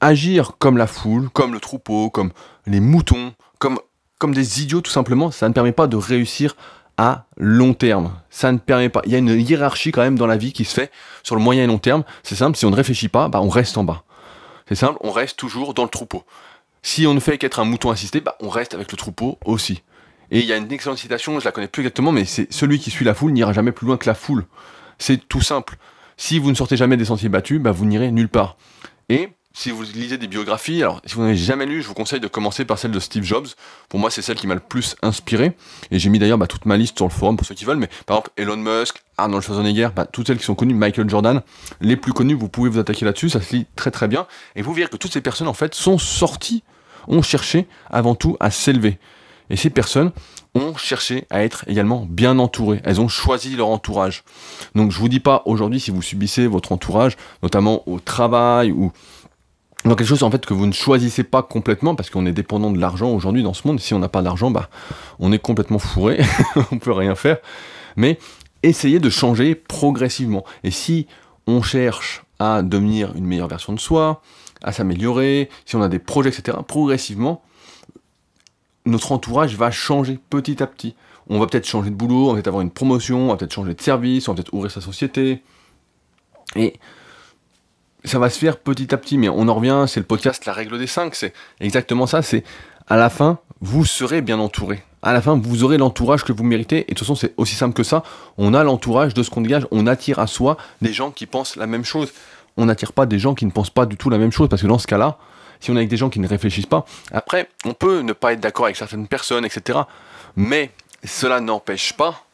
agir 0.00 0.52
comme 0.60 0.76
la 0.76 0.86
foule, 0.86 1.28
comme 1.30 1.52
le 1.52 1.58
troupeau, 1.58 2.10
comme 2.10 2.30
les 2.64 2.78
moutons, 2.78 3.32
comme, 3.58 3.80
des 4.32 4.62
idiots 4.62 4.82
tout 4.82 4.92
simplement, 4.92 5.32
ça 5.32 5.48
ne 5.48 5.52
permet 5.52 5.72
pas 5.72 5.88
de 5.88 5.96
réussir 5.96 6.54
à 6.96 7.24
long 7.36 7.74
terme. 7.74 8.12
Ça 8.30 8.52
ne 8.52 8.58
permet 8.58 8.88
pas. 8.88 9.02
Il 9.04 9.10
y 9.10 9.16
a 9.16 9.18
une 9.18 9.40
hiérarchie 9.40 9.90
quand 9.90 10.02
même 10.02 10.16
dans 10.16 10.28
la 10.28 10.36
vie 10.36 10.52
qui 10.52 10.64
se 10.64 10.74
fait 10.74 10.92
sur 11.24 11.34
le 11.34 11.42
moyen 11.42 11.64
et 11.64 11.66
long 11.66 11.78
terme. 11.78 12.04
C'est 12.22 12.36
simple, 12.36 12.56
si 12.56 12.66
on 12.66 12.70
ne 12.70 12.76
réfléchit 12.76 13.08
pas, 13.08 13.28
bah 13.28 13.40
on 13.42 13.48
reste 13.48 13.76
en 13.78 13.82
bas. 13.82 14.04
C'est 14.68 14.76
simple, 14.76 14.96
on 15.00 15.10
reste 15.10 15.36
toujours 15.36 15.74
dans 15.74 15.82
le 15.82 15.88
troupeau. 15.88 16.22
Si 16.82 17.04
on 17.08 17.14
ne 17.14 17.20
fait 17.20 17.36
qu'être 17.36 17.58
un 17.58 17.64
mouton 17.64 17.90
assisté, 17.90 18.20
bah 18.20 18.36
on 18.38 18.48
reste 18.48 18.74
avec 18.74 18.92
le 18.92 18.96
troupeau 18.96 19.38
aussi. 19.44 19.82
Et 20.30 20.40
il 20.40 20.46
y 20.46 20.52
a 20.52 20.56
une 20.56 20.70
excellente 20.70 20.98
citation, 20.98 21.38
je 21.40 21.44
la 21.44 21.52
connais 21.52 21.68
plus 21.68 21.82
exactement, 21.82 22.12
mais 22.12 22.24
c'est 22.24 22.52
celui 22.52 22.78
qui 22.78 22.90
suit 22.90 23.04
la 23.04 23.14
foule 23.14 23.32
n'ira 23.32 23.52
jamais 23.52 23.72
plus 23.72 23.86
loin 23.86 23.96
que 23.96 24.06
la 24.06 24.14
foule. 24.14 24.44
C'est 24.98 25.28
tout 25.28 25.40
simple. 25.40 25.76
Si 26.16 26.38
vous 26.38 26.50
ne 26.50 26.56
sortez 26.56 26.76
jamais 26.76 26.96
des 26.96 27.06
sentiers 27.06 27.28
battus, 27.28 27.60
bah 27.60 27.72
vous 27.72 27.86
n'irez 27.86 28.10
nulle 28.10 28.28
part. 28.28 28.56
Et 29.08 29.30
si 29.54 29.70
vous 29.70 29.82
lisez 29.82 30.18
des 30.18 30.28
biographies, 30.28 30.82
alors 30.82 31.00
si 31.04 31.14
vous 31.14 31.22
n'avez 31.22 31.36
jamais 31.36 31.66
lu, 31.66 31.82
je 31.82 31.88
vous 31.88 31.94
conseille 31.94 32.20
de 32.20 32.28
commencer 32.28 32.64
par 32.64 32.78
celle 32.78 32.90
de 32.90 33.00
Steve 33.00 33.24
Jobs. 33.24 33.46
Pour 33.88 33.98
moi, 33.98 34.10
c'est 34.10 34.22
celle 34.22 34.36
qui 34.36 34.46
m'a 34.46 34.54
le 34.54 34.60
plus 34.60 34.96
inspiré. 35.02 35.56
Et 35.90 35.98
j'ai 35.98 36.10
mis 36.10 36.18
d'ailleurs 36.18 36.38
bah, 36.38 36.46
toute 36.46 36.66
ma 36.66 36.76
liste 36.76 36.96
sur 36.96 37.06
le 37.06 37.12
forum 37.12 37.36
pour 37.36 37.46
ceux 37.46 37.54
qui 37.54 37.64
veulent. 37.64 37.78
Mais 37.78 37.88
par 38.06 38.18
exemple, 38.18 38.30
Elon 38.36 38.56
Musk, 38.56 39.02
Arnold 39.16 39.42
Schwarzenegger, 39.42 39.88
bah, 39.96 40.06
toutes 40.06 40.26
celles 40.26 40.38
qui 40.38 40.44
sont 40.44 40.54
connues, 40.54 40.74
Michael 40.74 41.08
Jordan, 41.08 41.42
les 41.80 41.96
plus 41.96 42.12
connues, 42.12 42.34
vous 42.34 42.48
pouvez 42.48 42.68
vous 42.68 42.78
attaquer 42.78 43.04
là-dessus. 43.04 43.30
Ça 43.30 43.40
se 43.40 43.56
lit 43.56 43.66
très 43.74 43.90
très 43.90 44.06
bien. 44.06 44.26
Et 44.54 44.62
vous 44.62 44.72
verrez 44.72 44.90
que 44.90 44.96
toutes 44.96 45.12
ces 45.12 45.22
personnes, 45.22 45.48
en 45.48 45.54
fait, 45.54 45.74
sont 45.74 45.98
sorties, 45.98 46.62
ont 47.08 47.22
cherché 47.22 47.66
avant 47.90 48.14
tout 48.14 48.36
à 48.38 48.50
s'élever. 48.50 48.98
Et 49.50 49.56
ces 49.56 49.70
personnes 49.70 50.12
ont 50.54 50.74
cherché 50.76 51.26
à 51.30 51.44
être 51.44 51.64
également 51.66 52.06
bien 52.08 52.38
entourées. 52.38 52.80
Elles 52.84 53.00
ont 53.00 53.08
choisi 53.08 53.56
leur 53.56 53.68
entourage. 53.68 54.24
Donc 54.74 54.92
je 54.92 54.98
vous 54.98 55.08
dis 55.08 55.20
pas 55.20 55.42
aujourd'hui 55.46 55.80
si 55.80 55.90
vous 55.90 56.02
subissez 56.02 56.46
votre 56.46 56.72
entourage, 56.72 57.16
notamment 57.42 57.82
au 57.88 58.00
travail 58.00 58.72
ou 58.72 58.92
dans 59.84 59.94
quelque 59.94 60.08
chose 60.08 60.22
en 60.22 60.30
fait 60.30 60.44
que 60.44 60.54
vous 60.54 60.66
ne 60.66 60.72
choisissez 60.72 61.22
pas 61.22 61.42
complètement 61.42 61.94
parce 61.94 62.10
qu'on 62.10 62.26
est 62.26 62.32
dépendant 62.32 62.70
de 62.70 62.80
l'argent 62.80 63.10
aujourd'hui 63.10 63.42
dans 63.42 63.54
ce 63.54 63.66
monde. 63.66 63.80
Si 63.80 63.94
on 63.94 63.98
n'a 63.98 64.08
pas 64.08 64.22
d'argent, 64.22 64.50
bah 64.50 64.68
on 65.18 65.32
est 65.32 65.38
complètement 65.38 65.78
fourré, 65.78 66.20
on 66.72 66.78
peut 66.78 66.92
rien 66.92 67.14
faire. 67.14 67.38
Mais 67.96 68.18
essayez 68.62 68.98
de 68.98 69.10
changer 69.10 69.54
progressivement. 69.54 70.44
Et 70.64 70.70
si 70.70 71.06
on 71.46 71.62
cherche 71.62 72.24
à 72.38 72.62
devenir 72.62 73.14
une 73.16 73.24
meilleure 73.24 73.48
version 73.48 73.72
de 73.72 73.80
soi, 73.80 74.22
à 74.62 74.72
s'améliorer, 74.72 75.48
si 75.64 75.76
on 75.76 75.82
a 75.82 75.88
des 75.88 75.98
projets, 75.98 76.30
etc., 76.30 76.58
progressivement, 76.66 77.42
notre 78.88 79.12
entourage 79.12 79.54
va 79.56 79.70
changer 79.70 80.18
petit 80.30 80.62
à 80.62 80.66
petit. 80.66 80.94
On 81.28 81.38
va 81.38 81.46
peut-être 81.46 81.66
changer 81.66 81.90
de 81.90 81.94
boulot, 81.94 82.26
on 82.26 82.28
va 82.28 82.34
peut-être 82.34 82.48
avoir 82.48 82.62
une 82.62 82.70
promotion, 82.70 83.26
on 83.26 83.28
va 83.28 83.36
peut-être 83.36 83.52
changer 83.52 83.74
de 83.74 83.80
service, 83.80 84.28
on 84.28 84.32
va 84.32 84.36
peut-être 84.36 84.54
ouvrir 84.54 84.70
sa 84.70 84.80
société. 84.80 85.42
Et 86.56 86.74
ça 88.04 88.18
va 88.18 88.30
se 88.30 88.38
faire 88.38 88.56
petit 88.56 88.94
à 88.94 88.98
petit, 88.98 89.18
mais 89.18 89.28
on 89.28 89.48
en 89.48 89.54
revient, 89.54 89.84
c'est 89.86 90.00
le 90.00 90.06
podcast 90.06 90.46
La 90.46 90.52
règle 90.52 90.78
des 90.78 90.86
5, 90.86 91.14
c'est 91.14 91.34
exactement 91.60 92.06
ça, 92.06 92.22
c'est 92.22 92.44
à 92.86 92.96
la 92.96 93.10
fin, 93.10 93.38
vous 93.60 93.84
serez 93.84 94.22
bien 94.22 94.38
entouré. 94.38 94.82
À 95.02 95.12
la 95.12 95.20
fin, 95.20 95.38
vous 95.38 95.62
aurez 95.62 95.78
l'entourage 95.78 96.24
que 96.24 96.32
vous 96.32 96.42
méritez, 96.42 96.78
et 96.78 96.80
de 96.80 96.86
toute 96.88 97.00
façon, 97.00 97.14
c'est 97.14 97.34
aussi 97.36 97.54
simple 97.54 97.74
que 97.74 97.82
ça. 97.82 98.02
On 98.36 98.54
a 98.54 98.64
l'entourage 98.64 99.14
de 99.14 99.22
ce 99.22 99.30
qu'on 99.30 99.42
dégage, 99.42 99.66
on 99.70 99.86
attire 99.86 100.18
à 100.18 100.26
soi 100.26 100.56
des 100.80 100.92
gens 100.92 101.10
qui 101.10 101.26
pensent 101.26 101.56
la 101.56 101.66
même 101.66 101.84
chose. 101.84 102.12
On 102.56 102.66
n'attire 102.66 102.92
pas 102.92 103.06
des 103.06 103.18
gens 103.18 103.34
qui 103.34 103.46
ne 103.46 103.50
pensent 103.50 103.70
pas 103.70 103.86
du 103.86 103.96
tout 103.96 104.10
la 104.10 104.18
même 104.18 104.32
chose, 104.32 104.48
parce 104.48 104.62
que 104.62 104.66
dans 104.66 104.78
ce 104.78 104.86
cas-là, 104.86 105.18
si 105.60 105.70
on 105.70 105.74
est 105.74 105.78
avec 105.78 105.88
des 105.88 105.96
gens 105.96 106.10
qui 106.10 106.20
ne 106.20 106.28
réfléchissent 106.28 106.66
pas. 106.66 106.84
Après, 107.12 107.48
on 107.64 107.74
peut 107.74 108.00
ne 108.00 108.12
pas 108.12 108.32
être 108.32 108.40
d'accord 108.40 108.66
avec 108.66 108.76
certaines 108.76 109.08
personnes, 109.08 109.44
etc. 109.44 109.80
Mais 110.36 110.70
cela 111.04 111.40
n'empêche 111.40 111.92
pas, 111.92 112.24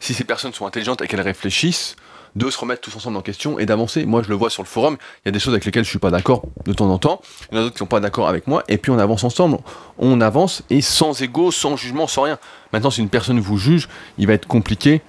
si 0.00 0.14
ces 0.14 0.24
personnes 0.24 0.52
sont 0.52 0.66
intelligentes 0.66 1.02
et 1.02 1.08
qu'elles 1.08 1.20
réfléchissent, 1.20 1.96
de 2.36 2.50
se 2.50 2.58
remettre 2.58 2.82
tous 2.82 2.94
ensemble 2.94 3.16
en 3.16 3.22
question 3.22 3.58
et 3.58 3.66
d'avancer. 3.66 4.04
Moi, 4.04 4.22
je 4.22 4.28
le 4.28 4.34
vois 4.34 4.50
sur 4.50 4.62
le 4.62 4.68
forum, 4.68 4.96
il 5.24 5.26
y 5.26 5.30
a 5.30 5.32
des 5.32 5.40
choses 5.40 5.54
avec 5.54 5.64
lesquelles 5.64 5.84
je 5.84 5.90
suis 5.90 5.98
pas 5.98 6.10
d'accord 6.10 6.42
de 6.64 6.72
temps 6.72 6.90
en 6.90 6.98
temps, 6.98 7.20
il 7.50 7.54
y 7.54 7.58
en 7.58 7.60
a 7.60 7.64
d'autres 7.64 7.74
qui 7.74 7.78
sont 7.78 7.86
pas 7.86 8.00
d'accord 8.00 8.28
avec 8.28 8.46
moi, 8.46 8.62
et 8.68 8.78
puis 8.78 8.92
on 8.92 8.98
avance 8.98 9.24
ensemble. 9.24 9.58
On 9.98 10.20
avance 10.20 10.62
et 10.70 10.80
sans 10.80 11.20
ego, 11.22 11.50
sans 11.50 11.76
jugement, 11.76 12.06
sans 12.06 12.22
rien. 12.22 12.38
Maintenant, 12.72 12.90
si 12.90 13.00
une 13.00 13.08
personne 13.08 13.40
vous 13.40 13.58
juge, 13.58 13.88
il 14.18 14.26
va 14.26 14.34
être 14.34 14.46
compliqué 14.46 15.00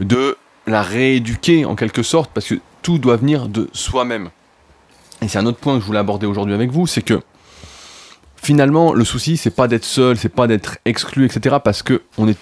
de 0.00 0.36
la 0.66 0.82
rééduquer 0.82 1.64
en 1.64 1.76
quelque 1.76 2.02
sorte, 2.02 2.30
parce 2.34 2.46
que 2.46 2.56
tout 2.82 2.98
doit 2.98 3.16
venir 3.16 3.48
de 3.48 3.70
soi-même. 3.72 4.30
Et 5.22 5.28
c'est 5.28 5.38
un 5.38 5.46
autre 5.46 5.58
point 5.58 5.74
que 5.74 5.80
je 5.80 5.86
voulais 5.86 5.98
aborder 5.98 6.26
aujourd'hui 6.26 6.54
avec 6.54 6.70
vous, 6.70 6.86
c'est 6.86 7.02
que 7.02 7.20
finalement, 8.36 8.92
le 8.92 9.04
souci, 9.04 9.36
c'est 9.36 9.54
pas 9.54 9.68
d'être 9.68 9.84
seul, 9.84 10.16
c'est 10.16 10.28
pas 10.28 10.46
d'être 10.46 10.78
exclu, 10.84 11.24
etc. 11.24 11.56
Parce 11.64 11.82
que 11.82 12.02
on 12.18 12.28
est, 12.28 12.38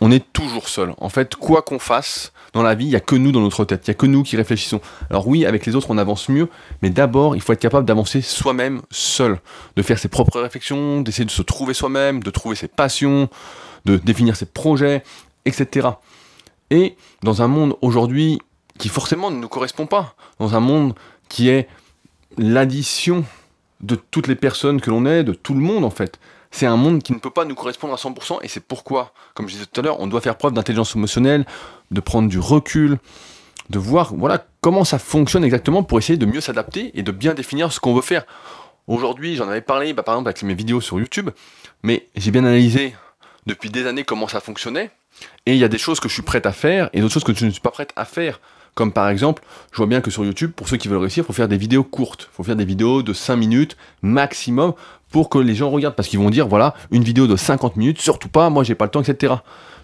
on 0.00 0.10
est 0.10 0.32
toujours 0.32 0.68
seul. 0.68 0.94
En 0.98 1.08
fait, 1.08 1.36
quoi 1.36 1.62
qu'on 1.62 1.78
fasse 1.78 2.32
dans 2.52 2.62
la 2.62 2.74
vie, 2.74 2.84
il 2.86 2.90
n'y 2.90 2.96
a 2.96 3.00
que 3.00 3.16
nous 3.16 3.32
dans 3.32 3.40
notre 3.40 3.64
tête, 3.64 3.86
il 3.86 3.90
n'y 3.90 3.94
a 3.94 3.98
que 3.98 4.06
nous 4.06 4.22
qui 4.22 4.36
réfléchissons. 4.36 4.80
Alors 5.10 5.26
oui, 5.26 5.46
avec 5.46 5.64
les 5.64 5.74
autres, 5.74 5.90
on 5.90 5.98
avance 5.98 6.28
mieux, 6.28 6.48
mais 6.82 6.90
d'abord, 6.90 7.34
il 7.34 7.40
faut 7.40 7.52
être 7.52 7.60
capable 7.60 7.86
d'avancer 7.86 8.20
soi-même, 8.20 8.82
seul, 8.90 9.40
de 9.76 9.82
faire 9.82 9.98
ses 9.98 10.08
propres 10.08 10.40
réflexions, 10.40 11.00
d'essayer 11.00 11.24
de 11.24 11.30
se 11.30 11.42
trouver 11.42 11.72
soi-même, 11.72 12.22
de 12.22 12.30
trouver 12.30 12.56
ses 12.56 12.68
passions, 12.68 13.28
de 13.84 13.96
définir 13.96 14.36
ses 14.36 14.46
projets, 14.46 15.02
etc. 15.46 15.88
Et 16.70 16.96
dans 17.22 17.42
un 17.42 17.48
monde 17.48 17.76
aujourd'hui 17.80 18.38
qui 18.78 18.88
forcément 18.88 19.30
ne 19.30 19.36
nous 19.36 19.48
correspond 19.48 19.86
pas, 19.86 20.14
dans 20.38 20.54
un 20.54 20.60
monde 20.60 20.94
qui 21.32 21.48
est 21.48 21.66
l'addition 22.36 23.24
de 23.80 23.94
toutes 23.94 24.26
les 24.26 24.34
personnes 24.34 24.82
que 24.82 24.90
l'on 24.90 25.06
est, 25.06 25.24
de 25.24 25.32
tout 25.32 25.54
le 25.54 25.60
monde 25.60 25.82
en 25.82 25.90
fait. 25.90 26.20
C'est 26.50 26.66
un 26.66 26.76
monde 26.76 27.02
qui 27.02 27.14
ne 27.14 27.18
peut 27.18 27.30
pas 27.30 27.46
nous 27.46 27.54
correspondre 27.54 27.94
à 27.94 27.96
100% 27.96 28.40
et 28.42 28.48
c'est 28.48 28.60
pourquoi, 28.60 29.14
comme 29.32 29.48
je 29.48 29.54
disais 29.54 29.64
tout 29.64 29.80
à 29.80 29.82
l'heure, 29.82 29.98
on 29.98 30.06
doit 30.06 30.20
faire 30.20 30.36
preuve 30.36 30.52
d'intelligence 30.52 30.94
émotionnelle, 30.94 31.46
de 31.90 32.00
prendre 32.02 32.28
du 32.28 32.38
recul, 32.38 32.98
de 33.70 33.78
voir 33.78 34.14
voilà 34.14 34.44
comment 34.60 34.84
ça 34.84 34.98
fonctionne 34.98 35.42
exactement 35.42 35.82
pour 35.82 35.98
essayer 35.98 36.18
de 36.18 36.26
mieux 36.26 36.42
s'adapter 36.42 36.90
et 36.98 37.02
de 37.02 37.12
bien 37.12 37.32
définir 37.32 37.72
ce 37.72 37.80
qu'on 37.80 37.94
veut 37.94 38.02
faire. 38.02 38.26
Aujourd'hui, 38.86 39.36
j'en 39.36 39.48
avais 39.48 39.62
parlé 39.62 39.94
bah, 39.94 40.02
par 40.02 40.16
exemple 40.16 40.28
avec 40.28 40.42
mes 40.42 40.54
vidéos 40.54 40.82
sur 40.82 41.00
YouTube, 41.00 41.30
mais 41.82 42.08
j'ai 42.14 42.30
bien 42.30 42.44
analysé 42.44 42.94
depuis 43.46 43.70
des 43.70 43.86
années 43.86 44.04
comment 44.04 44.28
ça 44.28 44.40
fonctionnait 44.40 44.90
et 45.46 45.52
il 45.52 45.58
y 45.58 45.64
a 45.64 45.68
des 45.68 45.78
choses 45.78 46.00
que 46.00 46.08
je 46.08 46.14
suis 46.14 46.22
prêt 46.22 46.46
à 46.46 46.52
faire 46.52 46.88
et 46.92 47.00
d'autres 47.00 47.14
choses 47.14 47.24
que 47.24 47.34
je 47.34 47.44
ne 47.46 47.50
suis 47.50 47.60
pas 47.60 47.70
prête 47.70 47.92
à 47.96 48.04
faire. 48.04 48.40
Comme 48.74 48.92
par 48.92 49.08
exemple, 49.10 49.42
je 49.70 49.76
vois 49.76 49.86
bien 49.86 50.00
que 50.00 50.10
sur 50.10 50.24
YouTube, 50.24 50.52
pour 50.52 50.68
ceux 50.68 50.78
qui 50.78 50.88
veulent 50.88 50.98
réussir, 50.98 51.24
il 51.24 51.26
faut 51.26 51.34
faire 51.34 51.48
des 51.48 51.58
vidéos 51.58 51.84
courtes. 51.84 52.28
Il 52.32 52.36
faut 52.36 52.42
faire 52.42 52.56
des 52.56 52.64
vidéos 52.64 53.02
de 53.02 53.12
5 53.12 53.36
minutes 53.36 53.76
maximum 54.00 54.72
pour 55.10 55.28
que 55.28 55.38
les 55.38 55.54
gens 55.54 55.68
regardent. 55.68 55.94
Parce 55.94 56.08
qu'ils 56.08 56.18
vont 56.18 56.30
dire, 56.30 56.48
voilà, 56.48 56.74
une 56.90 57.04
vidéo 57.04 57.26
de 57.26 57.36
50 57.36 57.76
minutes, 57.76 58.00
surtout 58.00 58.28
pas, 58.28 58.48
moi 58.48 58.64
j'ai 58.64 58.74
pas 58.74 58.86
le 58.86 58.90
temps, 58.90 59.02
etc. 59.02 59.34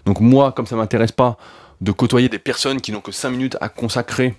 Donc 0.05 0.21
moi, 0.21 0.51
comme 0.53 0.65
ça 0.65 0.75
m'intéresse 0.75 1.11
pas 1.11 1.37
de 1.81 1.91
côtoyer 1.91 2.29
des 2.29 2.39
personnes 2.39 2.81
qui 2.81 2.91
n'ont 2.91 3.01
que 3.01 3.11
5 3.11 3.29
minutes 3.29 3.57
à 3.61 3.69
consacrer 3.69 4.35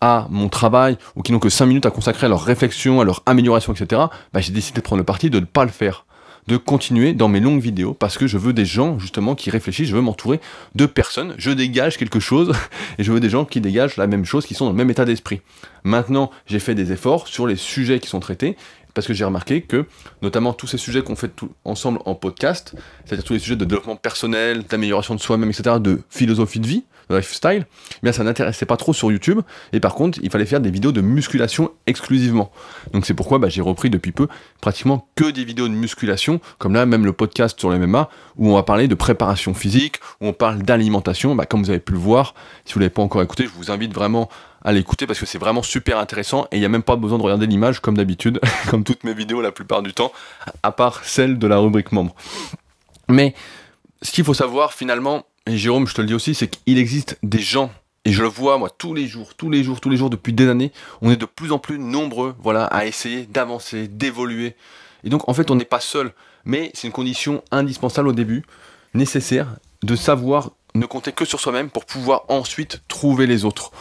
à 0.00 0.26
mon 0.30 0.48
travail 0.48 0.96
ou 1.14 1.22
qui 1.22 1.32
n'ont 1.32 1.38
que 1.38 1.50
5 1.50 1.66
minutes 1.66 1.86
à 1.86 1.90
consacrer 1.90 2.26
à 2.26 2.28
leur 2.30 2.42
réflexion, 2.42 3.00
à 3.00 3.04
leur 3.04 3.22
amélioration, 3.26 3.74
etc., 3.74 4.02
bah, 4.32 4.40
j'ai 4.40 4.52
décidé 4.52 4.80
de 4.80 4.84
prendre 4.84 5.00
le 5.00 5.04
parti 5.04 5.28
de 5.28 5.38
ne 5.38 5.44
pas 5.44 5.64
le 5.64 5.70
faire 5.70 6.06
de 6.48 6.56
continuer 6.56 7.12
dans 7.12 7.28
mes 7.28 7.40
longues 7.40 7.60
vidéos 7.60 7.94
parce 7.94 8.18
que 8.18 8.26
je 8.26 8.36
veux 8.36 8.52
des 8.52 8.64
gens 8.64 8.98
justement 8.98 9.34
qui 9.34 9.50
réfléchissent, 9.50 9.88
je 9.88 9.94
veux 9.94 10.02
m'entourer 10.02 10.40
de 10.74 10.86
personnes, 10.86 11.34
je 11.38 11.50
dégage 11.50 11.96
quelque 11.96 12.20
chose 12.20 12.52
et 12.98 13.04
je 13.04 13.12
veux 13.12 13.20
des 13.20 13.30
gens 13.30 13.44
qui 13.44 13.60
dégagent 13.60 13.96
la 13.96 14.06
même 14.06 14.24
chose, 14.24 14.46
qui 14.46 14.54
sont 14.54 14.64
dans 14.64 14.72
le 14.72 14.76
même 14.76 14.90
état 14.90 15.04
d'esprit. 15.04 15.40
Maintenant, 15.84 16.30
j'ai 16.46 16.58
fait 16.58 16.74
des 16.74 16.92
efforts 16.92 17.28
sur 17.28 17.46
les 17.46 17.56
sujets 17.56 18.00
qui 18.00 18.08
sont 18.08 18.20
traités. 18.20 18.56
parce 18.94 19.06
que 19.06 19.14
j'ai 19.14 19.24
remarqué 19.24 19.62
que, 19.62 19.86
notamment 20.20 20.52
tous 20.52 20.66
ces 20.66 20.76
sujets 20.76 21.02
qu'on 21.02 21.16
fait 21.16 21.32
ensemble 21.64 22.00
en 22.04 22.14
podcast, 22.14 22.74
c'est-à-dire 23.04 23.24
tous 23.24 23.32
les 23.32 23.38
sujets 23.38 23.56
de 23.56 23.64
développement 23.64 23.96
personnel, 23.96 24.64
d'amélioration 24.64 25.14
de 25.14 25.20
soi-même, 25.20 25.48
etc., 25.48 25.76
de 25.80 26.02
philosophie 26.10 26.60
de 26.60 26.66
vie, 26.66 26.84
lifestyle, 27.10 27.66
eh 27.92 27.98
bien 28.02 28.12
ça 28.12 28.24
n'intéressait 28.24 28.66
pas 28.66 28.76
trop 28.76 28.92
sur 28.92 29.10
YouTube, 29.10 29.40
et 29.72 29.80
par 29.80 29.94
contre, 29.94 30.18
il 30.22 30.30
fallait 30.30 30.46
faire 30.46 30.60
des 30.60 30.70
vidéos 30.70 30.92
de 30.92 31.00
musculation 31.00 31.70
exclusivement. 31.86 32.50
Donc 32.92 33.06
c'est 33.06 33.14
pourquoi 33.14 33.38
bah, 33.38 33.48
j'ai 33.48 33.62
repris 33.62 33.90
depuis 33.90 34.12
peu 34.12 34.28
pratiquement 34.60 35.08
que 35.14 35.30
des 35.30 35.44
vidéos 35.44 35.68
de 35.68 35.74
musculation, 35.74 36.40
comme 36.58 36.74
là, 36.74 36.86
même 36.86 37.04
le 37.04 37.12
podcast 37.12 37.58
sur 37.58 37.70
le 37.70 37.78
MMA, 37.78 38.08
où 38.36 38.50
on 38.50 38.54
va 38.54 38.62
parler 38.62 38.88
de 38.88 38.94
préparation 38.94 39.54
physique, 39.54 39.96
où 40.20 40.28
on 40.28 40.32
parle 40.32 40.62
d'alimentation, 40.62 41.34
bah, 41.34 41.46
comme 41.46 41.62
vous 41.62 41.70
avez 41.70 41.80
pu 41.80 41.92
le 41.92 41.98
voir, 41.98 42.34
si 42.64 42.74
vous 42.74 42.80
ne 42.80 42.84
l'avez 42.84 42.94
pas 42.94 43.02
encore 43.02 43.22
écouté, 43.22 43.44
je 43.44 43.50
vous 43.50 43.70
invite 43.70 43.92
vraiment 43.92 44.28
à 44.64 44.72
l'écouter 44.72 45.06
parce 45.06 45.18
que 45.18 45.26
c'est 45.26 45.38
vraiment 45.38 45.62
super 45.62 45.98
intéressant 45.98 46.46
et 46.52 46.56
il 46.56 46.60
n'y 46.60 46.64
a 46.66 46.68
même 46.68 46.82
pas 46.82 46.96
besoin 46.96 47.18
de 47.18 47.22
regarder 47.22 47.46
l'image 47.46 47.80
comme 47.80 47.96
d'habitude, 47.96 48.40
comme 48.70 48.84
toutes 48.84 49.04
mes 49.04 49.14
vidéos 49.14 49.40
la 49.40 49.52
plupart 49.52 49.82
du 49.82 49.92
temps, 49.92 50.12
à 50.62 50.72
part 50.72 51.04
celle 51.04 51.38
de 51.38 51.46
la 51.46 51.58
rubrique 51.58 51.92
membre. 51.92 52.14
Mais 53.08 53.34
ce 54.02 54.12
qu'il 54.12 54.24
faut 54.24 54.34
savoir 54.34 54.72
finalement, 54.72 55.24
et 55.46 55.56
Jérôme 55.56 55.86
je 55.86 55.94
te 55.94 56.00
le 56.00 56.06
dis 56.06 56.14
aussi, 56.14 56.34
c'est 56.34 56.48
qu'il 56.48 56.78
existe 56.78 57.18
des 57.22 57.40
gens, 57.40 57.70
et 58.04 58.12
je 58.12 58.22
le 58.22 58.28
vois 58.28 58.58
moi 58.58 58.70
tous 58.70 58.94
les 58.94 59.06
jours, 59.06 59.34
tous 59.34 59.50
les 59.50 59.62
jours, 59.62 59.80
tous 59.80 59.90
les 59.90 59.96
jours 59.96 60.10
depuis 60.10 60.32
des 60.32 60.48
années, 60.48 60.72
on 61.00 61.10
est 61.10 61.16
de 61.16 61.26
plus 61.26 61.52
en 61.52 61.58
plus 61.58 61.78
nombreux 61.78 62.34
voilà, 62.40 62.64
à 62.66 62.86
essayer 62.86 63.26
d'avancer, 63.26 63.88
d'évoluer. 63.88 64.54
Et 65.04 65.10
donc 65.10 65.28
en 65.28 65.34
fait 65.34 65.50
on 65.50 65.54
n'est 65.54 65.64
pas 65.64 65.80
seul, 65.80 66.12
mais 66.44 66.70
c'est 66.74 66.86
une 66.86 66.92
condition 66.92 67.42
indispensable 67.50 68.08
au 68.08 68.12
début, 68.12 68.44
nécessaire, 68.94 69.48
de 69.82 69.96
savoir 69.96 70.50
ne 70.74 70.86
compter 70.86 71.12
que 71.12 71.24
sur 71.24 71.40
soi-même 71.40 71.70
pour 71.70 71.84
pouvoir 71.84 72.24
ensuite 72.28 72.82
trouver 72.88 73.26
les 73.26 73.44
autres 73.44 73.72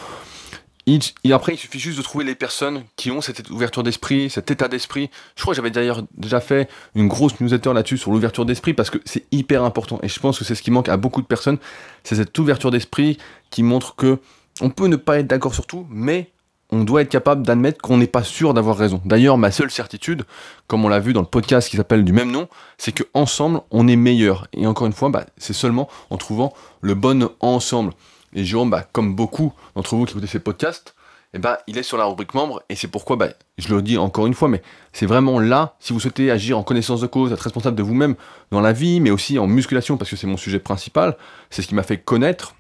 et 1.24 1.34
après, 1.34 1.54
il 1.54 1.58
suffit 1.58 1.80
juste 1.80 1.98
de 1.98 2.04
trouver 2.04 2.26
les 2.26 2.36
personnes 2.36 2.84
qui 2.96 3.12
ont 3.12 3.22
cette 3.22 3.50
ouverture 3.50 3.84
d'esprit, 3.84 4.30
cet 4.30 4.52
état 4.52 4.68
d'esprit. 4.68 5.10
Je 5.36 5.42
crois 5.42 5.54
que 5.54 5.58
j'avais 5.58 5.72
d'ailleurs 5.72 6.04
déjà 6.18 6.40
fait 6.40 6.70
une 6.96 7.08
grosse 7.08 7.40
newsletter 7.40 7.74
là-dessus 7.74 7.98
sur 7.98 8.12
l'ouverture 8.12 8.46
d'esprit 8.46 8.74
parce 8.74 8.90
que 8.90 8.98
c'est 9.06 9.26
hyper 9.32 9.64
important. 9.64 10.00
Et 10.04 10.08
je 10.08 10.20
pense 10.20 10.40
que 10.40 10.46
c'est 10.46 10.56
ce 10.56 10.62
qui 10.62 10.72
manque 10.72 10.90
à 10.90 10.98
beaucoup 10.98 11.22
de 11.22 11.28
personnes. 11.28 11.58
C'est 12.04 12.16
cette 12.16 12.38
ouverture 12.38 12.72
d'esprit 12.72 13.18
qui 13.50 13.64
montre 13.64 13.96
que 13.96 14.20
on 14.60 14.70
peut 14.70 14.88
ne 14.88 14.96
pas 14.96 15.20
être 15.20 15.28
d'accord 15.28 15.54
sur 15.54 15.66
tout, 15.66 15.88
mais 15.90 16.32
on 16.72 16.84
doit 16.84 17.02
être 17.02 17.10
capable 17.10 17.46
d'admettre 17.46 17.82
qu'on 17.82 17.98
n'est 17.98 18.08
pas 18.08 18.24
sûr 18.24 18.54
d'avoir 18.54 18.78
raison. 18.78 19.02
D'ailleurs, 19.06 19.38
ma 19.38 19.52
seule 19.52 19.72
certitude, 19.72 20.24
comme 20.68 20.86
on 20.86 20.90
l'a 20.90 21.00
vu 21.00 21.14
dans 21.14 21.22
le 21.22 21.28
podcast 21.28 21.70
qui 21.70 21.78
s'appelle 21.78 22.06
du 22.06 22.14
même 22.14 22.32
nom, 22.32 22.48
c'est 22.78 22.94
que 22.94 23.04
ensemble, 23.14 23.62
on 23.72 23.88
est 23.88 23.98
meilleur. 23.98 24.48
Et 24.54 24.66
encore 24.68 24.88
une 24.88 24.94
fois, 24.94 25.10
bah, 25.10 25.26
c'est 25.38 25.54
seulement 25.54 25.90
en 26.10 26.18
trouvant 26.18 26.54
le 26.82 26.96
bon 26.96 27.30
ensemble. 27.42 27.94
Et 28.34 28.46
Jérôme, 28.46 28.70
bah, 28.70 28.88
comme 28.92 29.16
beaucoup 29.16 29.54
d'entre 29.76 29.96
vous 29.96 30.06
qui 30.06 30.14
écoutez 30.14 30.28
ces 30.28 30.40
podcasts, 30.40 30.96
eh 31.34 31.40
ben, 31.40 31.58
il 31.68 31.78
est 31.78 31.84
sur 31.84 31.98
la 31.98 32.06
rubrique 32.06 32.34
membre, 32.34 32.62
et 32.70 32.76
c'est 32.76 32.90
pourquoi, 32.90 33.16
bah, 33.16 33.30
je 33.58 33.74
le 33.74 33.82
dis 33.82 33.98
encore 33.98 34.28
une 34.28 34.34
fois, 34.34 34.50
mais 34.50 34.62
c'est 34.92 35.06
vraiment 35.06 35.40
là, 35.40 35.76
si 35.80 35.94
vous 35.94 36.00
souhaitez 36.00 36.30
agir 36.30 36.58
en 36.58 36.64
connaissance 36.64 37.00
de 37.00 37.08
cause, 37.08 37.32
être 37.32 37.40
responsable 37.40 37.78
de 37.78 37.84
vous-même 37.84 38.16
dans 38.52 38.60
la 38.60 38.74
vie, 38.74 39.00
mais 39.00 39.12
aussi 39.12 39.40
en 39.40 39.48
musculation, 39.48 39.98
parce 39.98 40.10
que 40.10 40.18
c'est 40.18 40.28
mon 40.28 40.36
sujet 40.36 40.60
principal, 40.60 41.18
c'est 41.50 41.62
ce 41.62 41.68
qui 41.68 41.76
m'a 41.76 41.84
fait 41.84 41.98
connaître, 41.98 42.56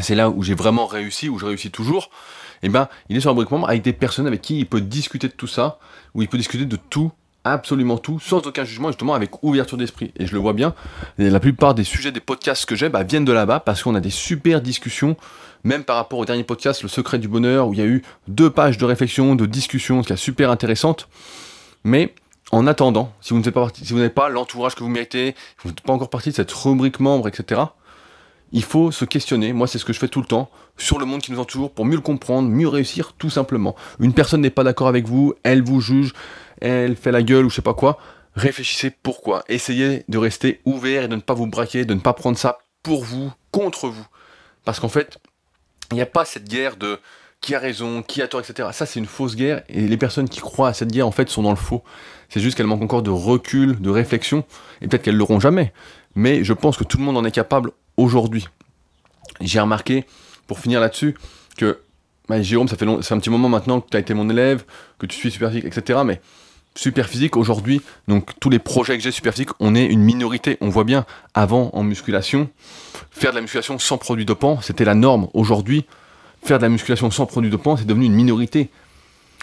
c'est 0.00 0.16
là 0.16 0.30
où 0.30 0.42
j'ai 0.42 0.54
vraiment 0.54 0.86
réussi, 0.86 1.28
où 1.28 1.38
je 1.38 1.46
réussis 1.46 1.70
toujours, 1.70 2.10
eh 2.62 2.68
ben, 2.68 2.88
il 3.08 3.16
est 3.16 3.20
sur 3.20 3.30
la 3.30 3.34
rubrique 3.34 3.52
membre 3.52 3.68
avec 3.68 3.82
des 3.82 3.92
personnes 3.92 4.26
avec 4.26 4.40
qui 4.40 4.58
il 4.58 4.66
peut 4.66 4.80
discuter 4.80 5.28
de 5.28 5.32
tout 5.32 5.46
ça, 5.46 5.78
où 6.14 6.22
il 6.22 6.28
peut 6.28 6.38
discuter 6.38 6.64
de 6.64 6.76
tout 6.76 7.12
absolument 7.44 7.98
tout, 7.98 8.20
sans 8.20 8.46
aucun 8.46 8.64
jugement, 8.64 8.88
justement 8.88 9.14
avec 9.14 9.42
ouverture 9.42 9.76
d'esprit. 9.76 10.12
Et 10.18 10.26
je 10.26 10.32
le 10.32 10.38
vois 10.38 10.52
bien, 10.52 10.74
la 11.18 11.40
plupart 11.40 11.74
des 11.74 11.84
sujets 11.84 12.12
des 12.12 12.20
podcasts 12.20 12.66
que 12.66 12.76
j'ai 12.76 12.88
bah, 12.88 13.02
viennent 13.02 13.24
de 13.24 13.32
là-bas 13.32 13.60
parce 13.60 13.82
qu'on 13.82 13.94
a 13.94 14.00
des 14.00 14.10
super 14.10 14.60
discussions, 14.60 15.16
même 15.64 15.84
par 15.84 15.96
rapport 15.96 16.18
au 16.18 16.24
dernier 16.24 16.44
podcast, 16.44 16.82
Le 16.82 16.88
Secret 16.88 17.18
du 17.18 17.28
Bonheur, 17.28 17.68
où 17.68 17.72
il 17.72 17.78
y 17.78 17.82
a 17.82 17.86
eu 17.86 18.02
deux 18.28 18.50
pages 18.50 18.78
de 18.78 18.84
réflexion, 18.84 19.34
de 19.34 19.46
discussion, 19.46 20.02
qui 20.02 20.12
est 20.12 20.16
super 20.16 20.50
intéressante. 20.50 21.08
Mais 21.84 22.14
en 22.52 22.66
attendant, 22.66 23.12
si 23.20 23.34
vous 23.34 23.40
n'êtes 23.40 23.50
pas 23.50 23.68
si 23.74 23.92
vous 23.92 23.98
n'avez 23.98 24.10
pas 24.10 24.28
l'entourage 24.28 24.74
que 24.74 24.80
vous 24.84 24.90
méritez, 24.90 25.34
si 25.36 25.62
vous 25.64 25.70
n'êtes 25.70 25.80
pas 25.80 25.92
encore 25.92 26.10
parti 26.10 26.30
de 26.30 26.34
cette 26.34 26.52
rubrique 26.52 27.00
membre, 27.00 27.28
etc., 27.28 27.62
il 28.52 28.62
faut 28.62 28.90
se 28.90 29.04
questionner, 29.04 29.52
moi 29.52 29.66
c'est 29.66 29.78
ce 29.78 29.84
que 29.84 29.92
je 29.92 29.98
fais 29.98 30.08
tout 30.08 30.20
le 30.20 30.26
temps, 30.26 30.50
sur 30.76 30.98
le 30.98 31.06
monde 31.06 31.22
qui 31.22 31.32
nous 31.32 31.40
entoure, 31.40 31.72
pour 31.72 31.84
mieux 31.84 31.96
le 31.96 32.02
comprendre, 32.02 32.48
mieux 32.48 32.68
réussir, 32.68 33.14
tout 33.14 33.30
simplement. 33.30 33.74
Une 33.98 34.12
personne 34.12 34.40
n'est 34.40 34.50
pas 34.50 34.64
d'accord 34.64 34.88
avec 34.88 35.06
vous, 35.06 35.34
elle 35.42 35.62
vous 35.62 35.80
juge, 35.80 36.12
elle 36.60 36.96
fait 36.96 37.12
la 37.12 37.22
gueule 37.22 37.46
ou 37.46 37.50
je 37.50 37.56
sais 37.56 37.62
pas 37.62 37.74
quoi, 37.74 37.98
réfléchissez 38.34 38.90
pourquoi. 38.90 39.42
Essayez 39.48 40.04
de 40.08 40.18
rester 40.18 40.60
ouvert 40.64 41.04
et 41.04 41.08
de 41.08 41.16
ne 41.16 41.20
pas 41.20 41.34
vous 41.34 41.46
braquer, 41.46 41.84
de 41.84 41.94
ne 41.94 42.00
pas 42.00 42.12
prendre 42.12 42.38
ça 42.38 42.58
pour 42.82 43.04
vous, 43.04 43.32
contre 43.50 43.88
vous. 43.88 44.06
Parce 44.64 44.80
qu'en 44.80 44.88
fait, 44.88 45.18
il 45.90 45.94
n'y 45.94 46.02
a 46.02 46.06
pas 46.06 46.24
cette 46.24 46.48
guerre 46.48 46.76
de 46.76 46.98
qui 47.40 47.56
a 47.56 47.58
raison, 47.58 48.02
qui 48.02 48.22
a 48.22 48.28
tort, 48.28 48.40
etc. 48.40 48.68
Ça, 48.72 48.86
c'est 48.86 49.00
une 49.00 49.06
fausse 49.06 49.34
guerre, 49.34 49.62
et 49.68 49.80
les 49.88 49.96
personnes 49.96 50.28
qui 50.28 50.38
croient 50.38 50.68
à 50.68 50.74
cette 50.74 50.92
guerre, 50.92 51.08
en 51.08 51.10
fait, 51.10 51.28
sont 51.28 51.42
dans 51.42 51.50
le 51.50 51.56
faux. 51.56 51.82
C'est 52.28 52.38
juste 52.38 52.56
qu'elles 52.56 52.68
manquent 52.68 52.82
encore 52.82 53.02
de 53.02 53.10
recul, 53.10 53.80
de 53.80 53.90
réflexion, 53.90 54.44
et 54.80 54.86
peut-être 54.86 55.02
qu'elles 55.02 55.16
l'auront 55.16 55.40
jamais. 55.40 55.72
Mais 56.14 56.44
je 56.44 56.52
pense 56.52 56.76
que 56.76 56.84
tout 56.84 56.98
le 56.98 57.04
monde 57.04 57.16
en 57.16 57.24
est 57.24 57.32
capable 57.32 57.72
aujourd'hui. 57.96 58.48
J'ai 59.40 59.60
remarqué, 59.60 60.04
pour 60.46 60.58
finir 60.58 60.80
là-dessus, 60.80 61.16
que 61.56 61.80
bah, 62.28 62.40
Jérôme, 62.42 62.68
ça 62.68 62.76
fait 62.76 62.86
c'est 63.02 63.14
un 63.14 63.18
petit 63.18 63.30
moment 63.30 63.48
maintenant 63.48 63.80
que 63.80 63.88
tu 63.90 63.96
as 63.96 64.00
été 64.00 64.14
mon 64.14 64.28
élève, 64.30 64.64
que 64.98 65.06
tu 65.06 65.16
suis 65.16 65.30
Superphysique, 65.30 65.64
etc. 65.64 66.00
Mais 66.04 66.20
Superphysique, 66.74 67.36
aujourd'hui, 67.36 67.82
donc 68.08 68.30
tous 68.40 68.48
les 68.48 68.58
projets 68.58 68.96
que 68.96 69.02
j'ai 69.02 69.10
Superphysique, 69.10 69.50
on 69.60 69.74
est 69.74 69.84
une 69.84 70.00
minorité. 70.00 70.56
On 70.60 70.68
voit 70.68 70.84
bien, 70.84 71.04
avant, 71.34 71.70
en 71.74 71.82
musculation, 71.82 72.48
faire 73.10 73.30
de 73.30 73.36
la 73.36 73.42
musculation 73.42 73.78
sans 73.78 73.98
produit 73.98 74.24
dopant, 74.24 74.60
c'était 74.60 74.84
la 74.84 74.94
norme. 74.94 75.28
Aujourd'hui, 75.34 75.84
faire 76.42 76.58
de 76.58 76.62
la 76.62 76.68
musculation 76.68 77.10
sans 77.10 77.26
produit 77.26 77.50
dopant, 77.50 77.76
c'est 77.76 77.86
devenu 77.86 78.06
une 78.06 78.14
minorité. 78.14 78.70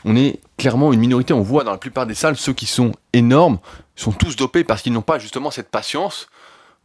On 0.06 0.16
est 0.16 0.40
clairement 0.58 0.94
une 0.94 1.00
minorité. 1.00 1.34
On 1.34 1.42
voit 1.42 1.64
dans 1.64 1.72
la 1.72 1.78
plupart 1.78 2.08
des 2.08 2.16
salles, 2.16 2.38
ceux 2.38 2.54
qui 2.54 2.66
sont 2.66 2.94
énormes 3.14 3.60
sont 3.96 4.12
tous 4.12 4.36
dopés 4.36 4.64
parce 4.64 4.82
qu'ils 4.82 4.94
n'ont 4.94 5.02
pas 5.02 5.20
justement 5.20 5.52
cette 5.52 5.70
patience 5.70 6.28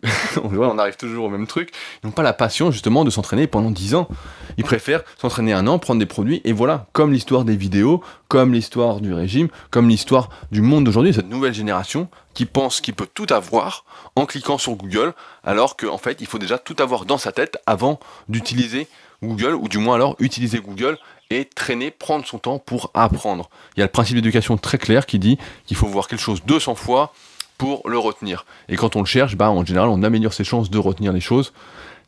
on 0.43 0.79
arrive 0.79 0.97
toujours 0.97 1.27
au 1.27 1.29
même 1.29 1.47
truc. 1.47 1.71
Ils 2.03 2.07
n'ont 2.07 2.13
pas 2.13 2.23
la 2.23 2.33
passion 2.33 2.71
justement 2.71 3.05
de 3.05 3.11
s'entraîner 3.11 3.47
pendant 3.47 3.71
10 3.71 3.95
ans. 3.95 4.09
Ils 4.57 4.65
préfèrent 4.65 5.03
s'entraîner 5.21 5.53
un 5.53 5.67
an, 5.67 5.79
prendre 5.79 5.99
des 5.99 6.07
produits, 6.07 6.41
et 6.45 6.53
voilà, 6.53 6.87
comme 6.93 7.13
l'histoire 7.13 7.45
des 7.45 7.57
vidéos, 7.57 8.03
comme 8.29 8.53
l'histoire 8.53 9.01
du 9.01 9.13
régime, 9.13 9.49
comme 9.71 9.89
l'histoire 9.89 10.29
du 10.53 10.61
monde 10.61 10.85
d'aujourd'hui, 10.85 11.15
cette 11.15 11.29
nouvelle 11.29 11.55
génération 11.55 12.09
qui 12.35 12.47
pense 12.47 12.81
qu'il 12.81 12.95
peut 12.95 13.09
tout 13.13 13.27
avoir 13.31 13.85
en 14.17 14.27
cliquant 14.27 14.59
sur 14.59 14.75
Google, 14.75 15.15
alors 15.45 15.77
qu'en 15.77 15.99
fait, 15.99 16.21
il 16.21 16.27
faut 16.27 16.39
déjà 16.39 16.59
tout 16.59 16.77
avoir 16.81 17.05
dans 17.05 17.19
sa 17.19 17.33
tête 17.33 17.59
avant 17.67 18.01
d'utiliser 18.29 18.89
Google, 19.23 19.55
ou 19.55 19.69
du 19.69 19.79
moins 19.79 19.95
alors 19.95 20.17
utiliser 20.19 20.59
Google 20.59 20.99
et 21.31 21.47
traîner, 21.47 21.91
prendre 21.91 22.27
son 22.27 22.39
temps 22.39 22.59
pour 22.59 22.91
apprendre. 22.95 23.49
Il 23.77 23.81
y 23.81 23.83
a 23.83 23.87
le 23.87 23.93
principe 23.93 24.17
d'éducation 24.17 24.57
très 24.57 24.79
clair 24.79 25.07
qui 25.07 25.19
dit 25.19 25.39
qu'il 25.67 25.77
faut 25.77 25.87
voir 25.87 26.07
quelque 26.07 26.21
chose 26.21 26.43
200 26.45 26.75
fois 26.75 27.13
pour 27.59 27.89
le 27.89 27.99
retenir. 27.99 28.47
Et 28.69 28.77
quand 28.77 28.97
on 28.97 29.01
le 29.01 29.07
cherche, 29.07 29.37
bah, 29.37 29.51
en 29.51 29.65
général, 29.65 29.89
on 29.89 30.03
améliore 30.03 30.33
ses 30.33 30.45
chances 30.45 30.71
de 30.71 30.79
retenir 30.79 31.13
les 31.13 31.21
choses. 31.21 31.53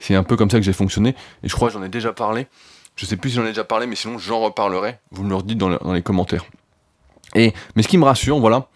C'est 0.00 0.14
un 0.14 0.24
peu 0.24 0.36
comme 0.36 0.50
ça 0.50 0.58
que 0.58 0.64
j'ai 0.64 0.72
fonctionné. 0.72 1.14
Et 1.42 1.48
je 1.48 1.54
crois 1.54 1.68
que 1.68 1.74
j'en 1.74 1.82
ai 1.82 1.88
déjà 1.88 2.12
parlé. 2.12 2.46
Je 2.96 3.06
sais 3.06 3.16
plus 3.16 3.30
si 3.30 3.36
j'en 3.36 3.44
ai 3.44 3.48
déjà 3.48 3.64
parlé, 3.64 3.86
mais 3.86 3.96
sinon 3.96 4.18
j'en 4.18 4.40
reparlerai. 4.40 4.98
Vous 5.10 5.22
me 5.22 5.28
le 5.28 5.36
redites 5.36 5.58
dans, 5.58 5.70
dans 5.70 5.92
les 5.92 6.02
commentaires. 6.02 6.44
Et, 7.34 7.52
mais 7.74 7.82
ce 7.82 7.88
qui 7.88 7.98
me 7.98 8.04
rassure, 8.04 8.38
voilà, 8.38 8.68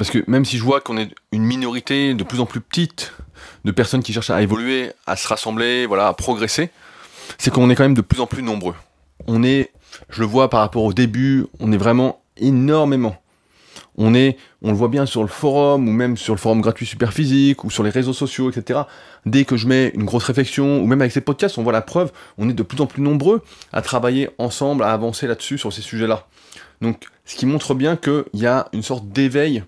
parce 0.00 0.10
que 0.10 0.24
même 0.28 0.44
si 0.44 0.56
je 0.56 0.64
vois 0.64 0.80
qu'on 0.80 0.96
est 0.96 1.14
une 1.30 1.44
minorité 1.44 2.14
de 2.14 2.24
plus 2.24 2.40
en 2.40 2.46
plus 2.46 2.60
petite 2.60 3.12
de 3.64 3.70
personnes 3.70 4.02
qui 4.02 4.12
cherchent 4.12 4.30
à 4.30 4.40
évoluer, 4.40 4.92
à 5.06 5.14
se 5.14 5.28
rassembler, 5.28 5.86
voilà, 5.86 6.08
à 6.08 6.14
progresser, 6.14 6.70
c'est 7.38 7.52
qu'on 7.52 7.68
est 7.70 7.74
quand 7.74 7.82
même 7.82 7.94
de 7.94 8.00
plus 8.00 8.20
en 8.20 8.26
plus 8.26 8.42
nombreux. 8.42 8.74
On 9.26 9.42
est, 9.42 9.72
je 10.08 10.20
le 10.20 10.26
vois 10.26 10.48
par 10.48 10.60
rapport 10.60 10.84
au 10.84 10.92
début, 10.92 11.46
on 11.58 11.70
est 11.70 11.76
vraiment 11.76 12.22
énormément 12.38 13.20
on 14.02 14.14
est, 14.14 14.38
on 14.62 14.70
le 14.70 14.76
voit 14.76 14.88
bien 14.88 15.04
sur 15.04 15.20
le 15.20 15.28
forum 15.28 15.86
ou 15.86 15.92
même 15.92 16.16
sur 16.16 16.34
le 16.34 16.38
forum 16.38 16.62
gratuit 16.62 16.86
Superphysique 16.86 17.64
ou 17.64 17.70
sur 17.70 17.82
les 17.82 17.90
réseaux 17.90 18.14
sociaux, 18.14 18.50
etc. 18.50 18.80
Dès 19.26 19.44
que 19.44 19.58
je 19.58 19.68
mets 19.68 19.92
une 19.94 20.04
grosse 20.04 20.24
réflexion 20.24 20.80
ou 20.80 20.86
même 20.86 21.02
avec 21.02 21.12
ces 21.12 21.20
podcasts, 21.20 21.58
on 21.58 21.62
voit 21.62 21.74
la 21.74 21.82
preuve. 21.82 22.10
On 22.38 22.48
est 22.48 22.54
de 22.54 22.62
plus 22.62 22.80
en 22.80 22.86
plus 22.86 23.02
nombreux 23.02 23.42
à 23.74 23.82
travailler 23.82 24.30
ensemble, 24.38 24.84
à 24.84 24.92
avancer 24.92 25.26
là-dessus 25.26 25.58
sur 25.58 25.70
ces 25.70 25.82
sujets-là. 25.82 26.26
Donc, 26.80 27.08
ce 27.26 27.36
qui 27.36 27.44
montre 27.44 27.74
bien 27.74 27.96
qu'il 27.96 28.24
y 28.32 28.46
a 28.46 28.68
une 28.72 28.82
sorte 28.82 29.06
d'éveil 29.08 29.64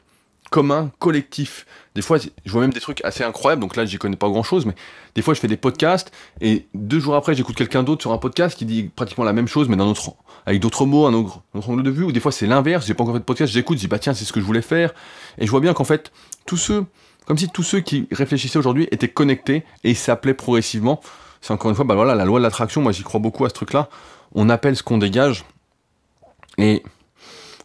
commun, 0.52 0.90
collectif. 0.98 1.66
Des 1.94 2.02
fois, 2.02 2.18
je 2.18 2.52
vois 2.52 2.60
même 2.60 2.74
des 2.74 2.80
trucs 2.80 3.02
assez 3.04 3.24
incroyables, 3.24 3.60
donc 3.60 3.74
là, 3.74 3.86
j'y 3.86 3.96
connais 3.96 4.16
pas 4.16 4.28
grand-chose, 4.28 4.66
mais 4.66 4.74
des 5.14 5.22
fois, 5.22 5.32
je 5.32 5.40
fais 5.40 5.48
des 5.48 5.56
podcasts, 5.56 6.12
et 6.42 6.66
deux 6.74 7.00
jours 7.00 7.16
après, 7.16 7.34
j'écoute 7.34 7.56
quelqu'un 7.56 7.82
d'autre 7.82 8.02
sur 8.02 8.12
un 8.12 8.18
podcast 8.18 8.56
qui 8.56 8.66
dit 8.66 8.90
pratiquement 8.94 9.24
la 9.24 9.32
même 9.32 9.48
chose, 9.48 9.68
mais 9.68 9.80
autre, 9.80 10.12
avec 10.44 10.60
d'autres 10.60 10.84
mots, 10.84 11.06
un 11.06 11.14
autre, 11.14 11.40
angle 11.54 11.82
de 11.82 11.90
vue, 11.90 12.04
ou 12.04 12.12
des 12.12 12.20
fois, 12.20 12.30
c'est 12.32 12.46
l'inverse, 12.46 12.86
j'ai 12.86 12.92
pas 12.92 13.02
encore 13.02 13.14
fait 13.14 13.20
de 13.20 13.24
podcast, 13.24 13.50
j'écoute, 13.50 13.78
je 13.78 13.80
dis, 13.80 13.88
bah 13.88 13.98
tiens, 13.98 14.12
c'est 14.12 14.26
ce 14.26 14.32
que 14.32 14.40
je 14.40 14.44
voulais 14.44 14.62
faire, 14.62 14.92
et 15.38 15.46
je 15.46 15.50
vois 15.50 15.60
bien 15.60 15.72
qu'en 15.72 15.84
fait, 15.84 16.12
tous 16.44 16.58
ceux, 16.58 16.84
comme 17.26 17.38
si 17.38 17.48
tous 17.48 17.62
ceux 17.62 17.80
qui 17.80 18.06
réfléchissaient 18.12 18.58
aujourd'hui 18.58 18.86
étaient 18.90 19.08
connectés, 19.08 19.64
et 19.84 19.94
s'appelaient 19.94 20.34
progressivement. 20.34 21.00
C'est 21.40 21.54
encore 21.54 21.70
une 21.70 21.76
fois, 21.76 21.86
bah 21.86 21.94
voilà, 21.94 22.14
la 22.14 22.26
loi 22.26 22.38
de 22.38 22.44
l'attraction, 22.44 22.82
moi 22.82 22.92
j'y 22.92 23.02
crois 23.02 23.20
beaucoup 23.20 23.46
à 23.46 23.48
ce 23.48 23.54
truc-là. 23.54 23.88
On 24.34 24.50
appelle 24.50 24.76
ce 24.76 24.82
qu'on 24.82 24.98
dégage, 24.98 25.44
et 26.58 26.82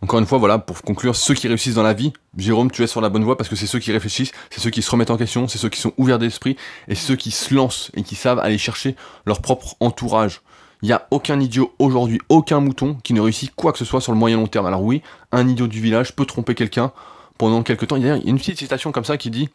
encore 0.01 0.19
une 0.19 0.25
fois, 0.25 0.37
voilà, 0.37 0.59
pour 0.59 0.81
conclure, 0.81 1.15
ceux 1.15 1.33
qui 1.33 1.47
réussissent 1.47 1.73
dans 1.73 1.83
la 1.83 1.93
vie, 1.93 2.13
Jérôme, 2.37 2.69
tu 2.69 2.83
es 2.83 2.87
sur 2.87 3.01
la 3.01 3.09
bonne 3.09 3.23
voie 3.23 3.35
parce 3.35 3.49
que 3.49 3.55
c'est 3.55 3.65
ceux 3.65 3.79
qui 3.79 3.91
réfléchissent, 3.91 4.31
c'est 4.51 4.59
ceux 4.59 4.69
qui 4.69 4.81
se 4.81 4.91
remettent 4.91 5.09
en 5.09 5.17
question, 5.17 5.47
c'est 5.47 5.57
ceux 5.57 5.69
qui 5.69 5.79
sont 5.79 5.93
ouverts 5.97 6.19
d'esprit 6.19 6.55
et 6.87 6.95
ceux 6.95 7.15
qui 7.15 7.31
se 7.31 7.53
lancent 7.53 7.91
et 7.95 8.03
qui 8.03 8.15
savent 8.15 8.39
aller 8.39 8.59
chercher 8.59 8.95
leur 9.25 9.41
propre 9.41 9.75
entourage. 9.79 10.41
Il 10.83 10.87
n'y 10.87 10.93
a 10.93 11.07
aucun 11.09 11.39
idiot 11.39 11.73
aujourd'hui, 11.79 12.19
aucun 12.29 12.59
mouton 12.59 12.97
qui 13.03 13.13
ne 13.13 13.21
réussit 13.21 13.53
quoi 13.55 13.71
que 13.71 13.79
ce 13.79 13.85
soit 13.85 14.01
sur 14.01 14.11
le 14.11 14.19
moyen 14.19 14.37
long 14.37 14.45
terme. 14.45 14.67
Alors 14.67 14.83
oui, 14.83 15.01
un 15.31 15.47
idiot 15.47 15.65
du 15.65 15.81
village 15.81 16.15
peut 16.15 16.25
tromper 16.25 16.53
quelqu'un 16.53 16.91
pendant 17.39 17.63
quelques 17.63 17.87
temps. 17.87 17.95
Il 17.95 18.05
y 18.05 18.09
a 18.09 18.17
une 18.17 18.37
petite 18.37 18.59
citation 18.59 18.91
comme 18.91 19.05
ça 19.05 19.17
qui 19.17 19.31
dit 19.31 19.49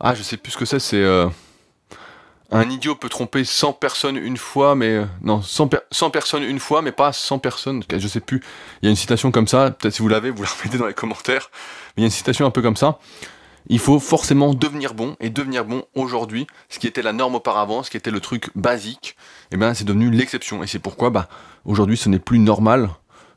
Ah, 0.00 0.16
je 0.16 0.22
sais 0.22 0.36
plus 0.36 0.50
ce 0.50 0.58
que 0.58 0.64
c'est, 0.64 0.80
c'est. 0.80 0.96
Euh, 0.96 1.28
un 2.52 2.68
idiot 2.68 2.94
peut 2.94 3.08
tromper 3.08 3.44
100 3.44 3.72
personnes 3.74 4.16
une 4.16 4.36
fois, 4.36 4.74
mais. 4.74 4.90
Euh, 4.90 5.04
non, 5.22 5.42
100, 5.42 5.68
personnes 6.10 6.42
une 6.42 6.58
fois, 6.58 6.82
mais 6.82 6.92
pas 6.92 7.12
100 7.12 7.38
personnes. 7.38 7.82
Je 7.90 8.08
sais 8.08 8.20
plus. 8.20 8.42
Il 8.82 8.86
y 8.86 8.88
a 8.88 8.90
une 8.90 8.96
citation 8.96 9.30
comme 9.30 9.48
ça. 9.48 9.70
Peut-être 9.70 9.94
si 9.94 10.02
vous 10.02 10.08
l'avez, 10.08 10.30
vous 10.30 10.42
la 10.42 10.48
mettez 10.64 10.78
dans 10.78 10.86
les 10.86 10.94
commentaires. 10.94 11.50
Mais 11.96 12.00
il 12.00 12.00
y 12.02 12.04
a 12.04 12.06
une 12.06 12.12
citation 12.12 12.46
un 12.46 12.50
peu 12.50 12.62
comme 12.62 12.76
ça. 12.76 12.98
Il 13.68 13.78
faut 13.78 14.00
forcément 14.00 14.54
devenir 14.54 14.92
bon, 14.92 15.16
et 15.20 15.30
devenir 15.30 15.64
bon 15.64 15.84
aujourd'hui, 15.94 16.48
ce 16.68 16.80
qui 16.80 16.88
était 16.88 17.02
la 17.02 17.12
norme 17.12 17.36
auparavant, 17.36 17.82
ce 17.82 17.90
qui 17.90 17.96
était 17.96 18.10
le 18.10 18.20
truc 18.20 18.50
basique, 18.56 19.16
et 19.50 19.54
eh 19.54 19.56
ben 19.56 19.72
c'est 19.72 19.84
devenu 19.84 20.10
l'exception. 20.10 20.64
Et 20.64 20.66
c'est 20.66 20.80
pourquoi 20.80 21.10
bah, 21.10 21.28
aujourd'hui 21.64 21.96
ce 21.96 22.08
n'est 22.08 22.18
plus 22.18 22.40
normal 22.40 22.90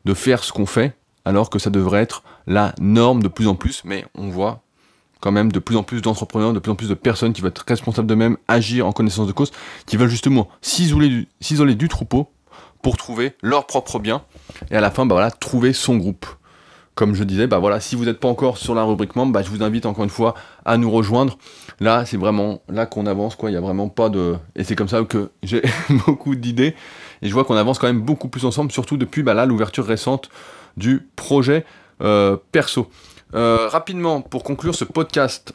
de 0.03 0.13
faire 0.15 0.43
ce 0.43 0.51
qu'on 0.51 0.65
fait, 0.65 0.97
alors 1.25 1.51
que 1.51 1.59
ça 1.59 1.69
devrait 1.69 2.01
être 2.01 2.23
la 2.47 2.73
norme 2.79 3.21
de 3.21 3.27
plus 3.27 3.47
en 3.47 3.53
plus, 3.53 3.83
mais 3.85 4.03
on 4.15 4.29
voit 4.29 4.64
quand 5.25 5.31
même 5.31 5.51
de 5.51 5.57
plus 5.57 5.75
en 5.75 5.81
plus 5.81 6.03
d'entrepreneurs, 6.03 6.53
de 6.53 6.59
plus 6.59 6.71
en 6.71 6.75
plus 6.75 6.87
de 6.87 6.93
personnes 6.93 7.33
qui 7.33 7.41
veulent 7.41 7.49
être 7.49 7.65
responsables 7.67 8.07
d'eux-mêmes, 8.07 8.37
agir 8.47 8.85
en 8.85 8.91
connaissance 8.91 9.25
de 9.25 9.31
cause, 9.31 9.51
qui 9.87 9.97
veulent 9.97 10.07
justement 10.07 10.47
s'isoler 10.61 11.25
du, 11.73 11.87
troupeau 11.87 12.29
pour 12.83 12.95
trouver 12.95 13.33
leur 13.41 13.65
propre 13.65 13.97
bien, 13.97 14.21
et 14.69 14.75
à 14.75 14.81
la 14.81 14.91
fin, 14.91 15.07
bah 15.07 15.15
voilà, 15.15 15.31
trouver 15.31 15.73
son 15.73 15.97
groupe. 15.97 16.27
Comme 16.93 17.15
je 17.15 17.23
disais, 17.23 17.47
bah 17.47 17.57
voilà, 17.57 17.79
si 17.79 17.95
vous 17.95 18.05
n'êtes 18.05 18.19
pas 18.19 18.27
encore 18.27 18.59
sur 18.59 18.75
la 18.75 18.83
rubrique 18.83 19.15
membre, 19.15 19.31
bah 19.33 19.41
je 19.41 19.49
vous 19.49 19.63
invite 19.63 19.87
encore 19.87 20.03
une 20.03 20.11
fois 20.11 20.35
à 20.63 20.77
nous 20.77 20.91
rejoindre. 20.91 21.39
Là, 21.79 22.05
c'est 22.05 22.17
vraiment 22.17 22.61
là 22.69 22.85
qu'on 22.85 23.07
avance, 23.07 23.35
quoi. 23.35 23.49
Il 23.49 23.53
n'y 23.53 23.57
a 23.57 23.61
vraiment 23.61 23.89
pas 23.89 24.09
de. 24.09 24.35
Et 24.55 24.63
c'est 24.63 24.75
comme 24.75 24.87
ça 24.87 25.01
que 25.05 25.31
j'ai 25.41 25.63
beaucoup 26.05 26.35
d'idées. 26.35 26.75
Et 27.23 27.29
je 27.29 27.33
vois 27.33 27.45
qu'on 27.45 27.57
avance 27.57 27.79
quand 27.79 27.87
même 27.87 28.01
beaucoup 28.01 28.27
plus 28.27 28.45
ensemble, 28.45 28.71
surtout 28.71 28.95
depuis 28.95 29.23
bah, 29.23 29.43
l'ouverture 29.47 29.87
récente 29.87 30.29
du 30.77 31.09
projet 31.15 31.65
euh, 32.03 32.37
perso. 32.51 32.91
Euh, 33.35 33.67
rapidement, 33.67 34.21
pour 34.21 34.43
conclure 34.43 34.75
ce 34.75 34.85
podcast, 34.85 35.53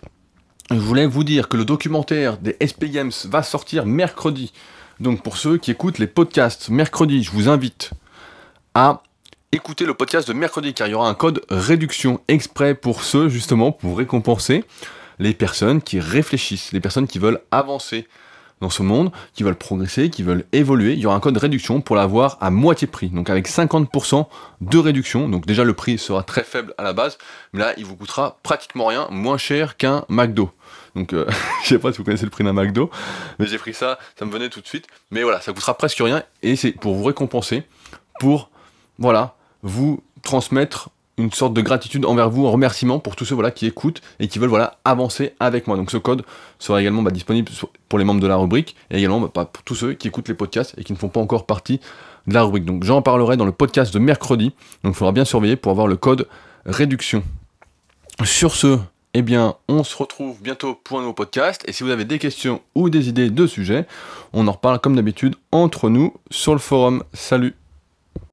je 0.70 0.76
voulais 0.76 1.06
vous 1.06 1.24
dire 1.24 1.48
que 1.48 1.56
le 1.56 1.64
documentaire 1.64 2.36
des 2.36 2.56
SP 2.60 2.92
Games 2.92 3.12
va 3.24 3.42
sortir 3.42 3.86
mercredi. 3.86 4.52
Donc 5.00 5.22
pour 5.22 5.38
ceux 5.38 5.56
qui 5.56 5.70
écoutent 5.70 5.98
les 5.98 6.06
podcasts 6.06 6.68
mercredi, 6.68 7.22
je 7.22 7.30
vous 7.30 7.48
invite 7.48 7.92
à 8.74 9.02
écouter 9.50 9.86
le 9.86 9.94
podcast 9.94 10.28
de 10.28 10.34
mercredi 10.34 10.74
car 10.74 10.88
il 10.88 10.90
y 10.90 10.94
aura 10.94 11.08
un 11.08 11.14
code 11.14 11.42
réduction 11.48 12.20
exprès 12.28 12.74
pour 12.74 13.02
ceux 13.02 13.30
justement 13.30 13.72
pour 13.72 13.96
récompenser 13.96 14.64
les 15.18 15.32
personnes 15.32 15.80
qui 15.80 16.00
réfléchissent, 16.00 16.72
les 16.72 16.80
personnes 16.80 17.08
qui 17.08 17.18
veulent 17.18 17.40
avancer 17.50 18.06
dans 18.60 18.70
ce 18.70 18.82
monde, 18.82 19.10
qui 19.32 19.42
veulent 19.42 19.56
progresser, 19.56 20.10
qui 20.10 20.22
veulent 20.22 20.44
évoluer, 20.52 20.92
il 20.92 20.98
y 20.98 21.06
aura 21.06 21.16
un 21.16 21.20
code 21.20 21.36
réduction 21.36 21.80
pour 21.80 21.96
l'avoir 21.96 22.36
à 22.40 22.50
moitié 22.50 22.86
prix. 22.86 23.08
Donc 23.08 23.30
avec 23.30 23.48
50% 23.48 24.26
de 24.60 24.78
réduction. 24.78 25.28
Donc 25.28 25.46
déjà 25.46 25.64
le 25.64 25.72
prix 25.72 25.98
sera 25.98 26.22
très 26.22 26.44
faible 26.44 26.74
à 26.76 26.82
la 26.82 26.92
base, 26.92 27.18
mais 27.52 27.60
là 27.60 27.72
il 27.76 27.84
vous 27.84 27.96
coûtera 27.96 28.38
pratiquement 28.42 28.86
rien, 28.86 29.08
moins 29.10 29.38
cher 29.38 29.76
qu'un 29.76 30.04
McDo. 30.08 30.50
Donc 30.94 31.12
euh, 31.12 31.26
je 31.62 31.68
sais 31.68 31.78
pas 31.78 31.92
si 31.92 31.98
vous 31.98 32.04
connaissez 32.04 32.24
le 32.24 32.30
prix 32.30 32.44
d'un 32.44 32.52
McDo, 32.52 32.90
mais 33.38 33.46
j'ai 33.46 33.58
pris 33.58 33.74
ça, 33.74 33.98
ça 34.18 34.24
me 34.24 34.30
venait 34.30 34.50
tout 34.50 34.60
de 34.60 34.66
suite. 34.66 34.86
Mais 35.10 35.22
voilà, 35.22 35.40
ça 35.40 35.52
coûtera 35.52 35.76
presque 35.76 35.98
rien 35.98 36.22
et 36.42 36.56
c'est 36.56 36.72
pour 36.72 36.94
vous 36.94 37.04
récompenser, 37.04 37.64
pour 38.18 38.50
voilà, 38.98 39.36
vous 39.62 40.02
transmettre 40.22 40.90
une 41.20 41.33
sorte 41.33 41.54
de 41.54 41.61
gratitude 41.61 42.04
envers 42.04 42.30
vous, 42.30 42.46
en 42.46 42.50
remerciement 42.50 42.98
pour 42.98 43.16
tous 43.16 43.24
ceux 43.24 43.35
voilà, 43.35 43.50
qui 43.50 43.66
écoutent 43.66 44.00
et 44.18 44.28
qui 44.28 44.38
veulent 44.38 44.48
voilà, 44.48 44.78
avancer 44.85 45.35
avec 45.40 45.66
moi. 45.66 45.76
Donc 45.76 45.90
ce 45.90 45.96
code 45.96 46.24
sera 46.59 46.80
également 46.80 47.02
bah, 47.02 47.11
disponible 47.11 47.50
pour 47.88 47.98
les 47.98 48.04
membres 48.04 48.20
de 48.20 48.26
la 48.26 48.37
rubrique 48.37 48.76
et 48.90 48.98
également 48.98 49.20
bah, 49.20 49.44
pour 49.44 49.62
tous 49.62 49.74
ceux 49.74 49.92
qui 49.94 50.09
écoutent 50.09 50.28
les 50.28 50.35
podcasts 50.35 50.74
et 50.78 50.85
qui 50.85 50.92
ne 50.92 50.98
font 50.98 51.09
pas 51.09 51.20
encore 51.20 51.46
partie 51.46 51.80
de 52.26 52.35
la 52.35 52.42
rubrique. 52.42 52.64
Donc 52.64 52.85
j'en 52.85 53.02
parlerai 53.02 53.37
dans 53.37 53.46
le 53.46 53.52
podcast 53.52 53.92
de 53.92 53.98
mercredi. 53.98 54.52
Donc 54.83 54.94
il 54.94 54.96
faudra 54.96 55.12
bien 55.12 55.24
surveiller 55.24 55.56
pour 55.56 55.72
avoir 55.72 55.87
le 55.87 55.96
code 55.96 56.26
réduction. 56.66 57.22
Sur 58.24 58.54
ce, 58.54 58.78
eh 59.14 59.22
bien, 59.22 59.56
on 59.68 59.83
se 59.83 59.96
retrouve 59.96 60.40
bientôt 60.42 60.74
pour 60.74 60.98
un 60.98 61.00
nouveau 61.02 61.14
podcast. 61.14 61.62
Et 61.66 61.72
si 61.72 61.83
vous 61.83 61.90
avez 61.90 62.04
des 62.04 62.18
questions 62.18 62.61
ou 62.74 62.90
des 62.90 63.09
idées 63.09 63.30
de 63.30 63.46
sujets, 63.46 63.87
on 64.33 64.46
en 64.46 64.52
reparle 64.52 64.78
comme 64.78 64.96
d'habitude 64.96 65.37
entre 65.52 65.88
nous 65.88 66.14
sur 66.30 66.52
le 66.52 66.59
forum. 66.59 67.02
Salut 67.12 67.54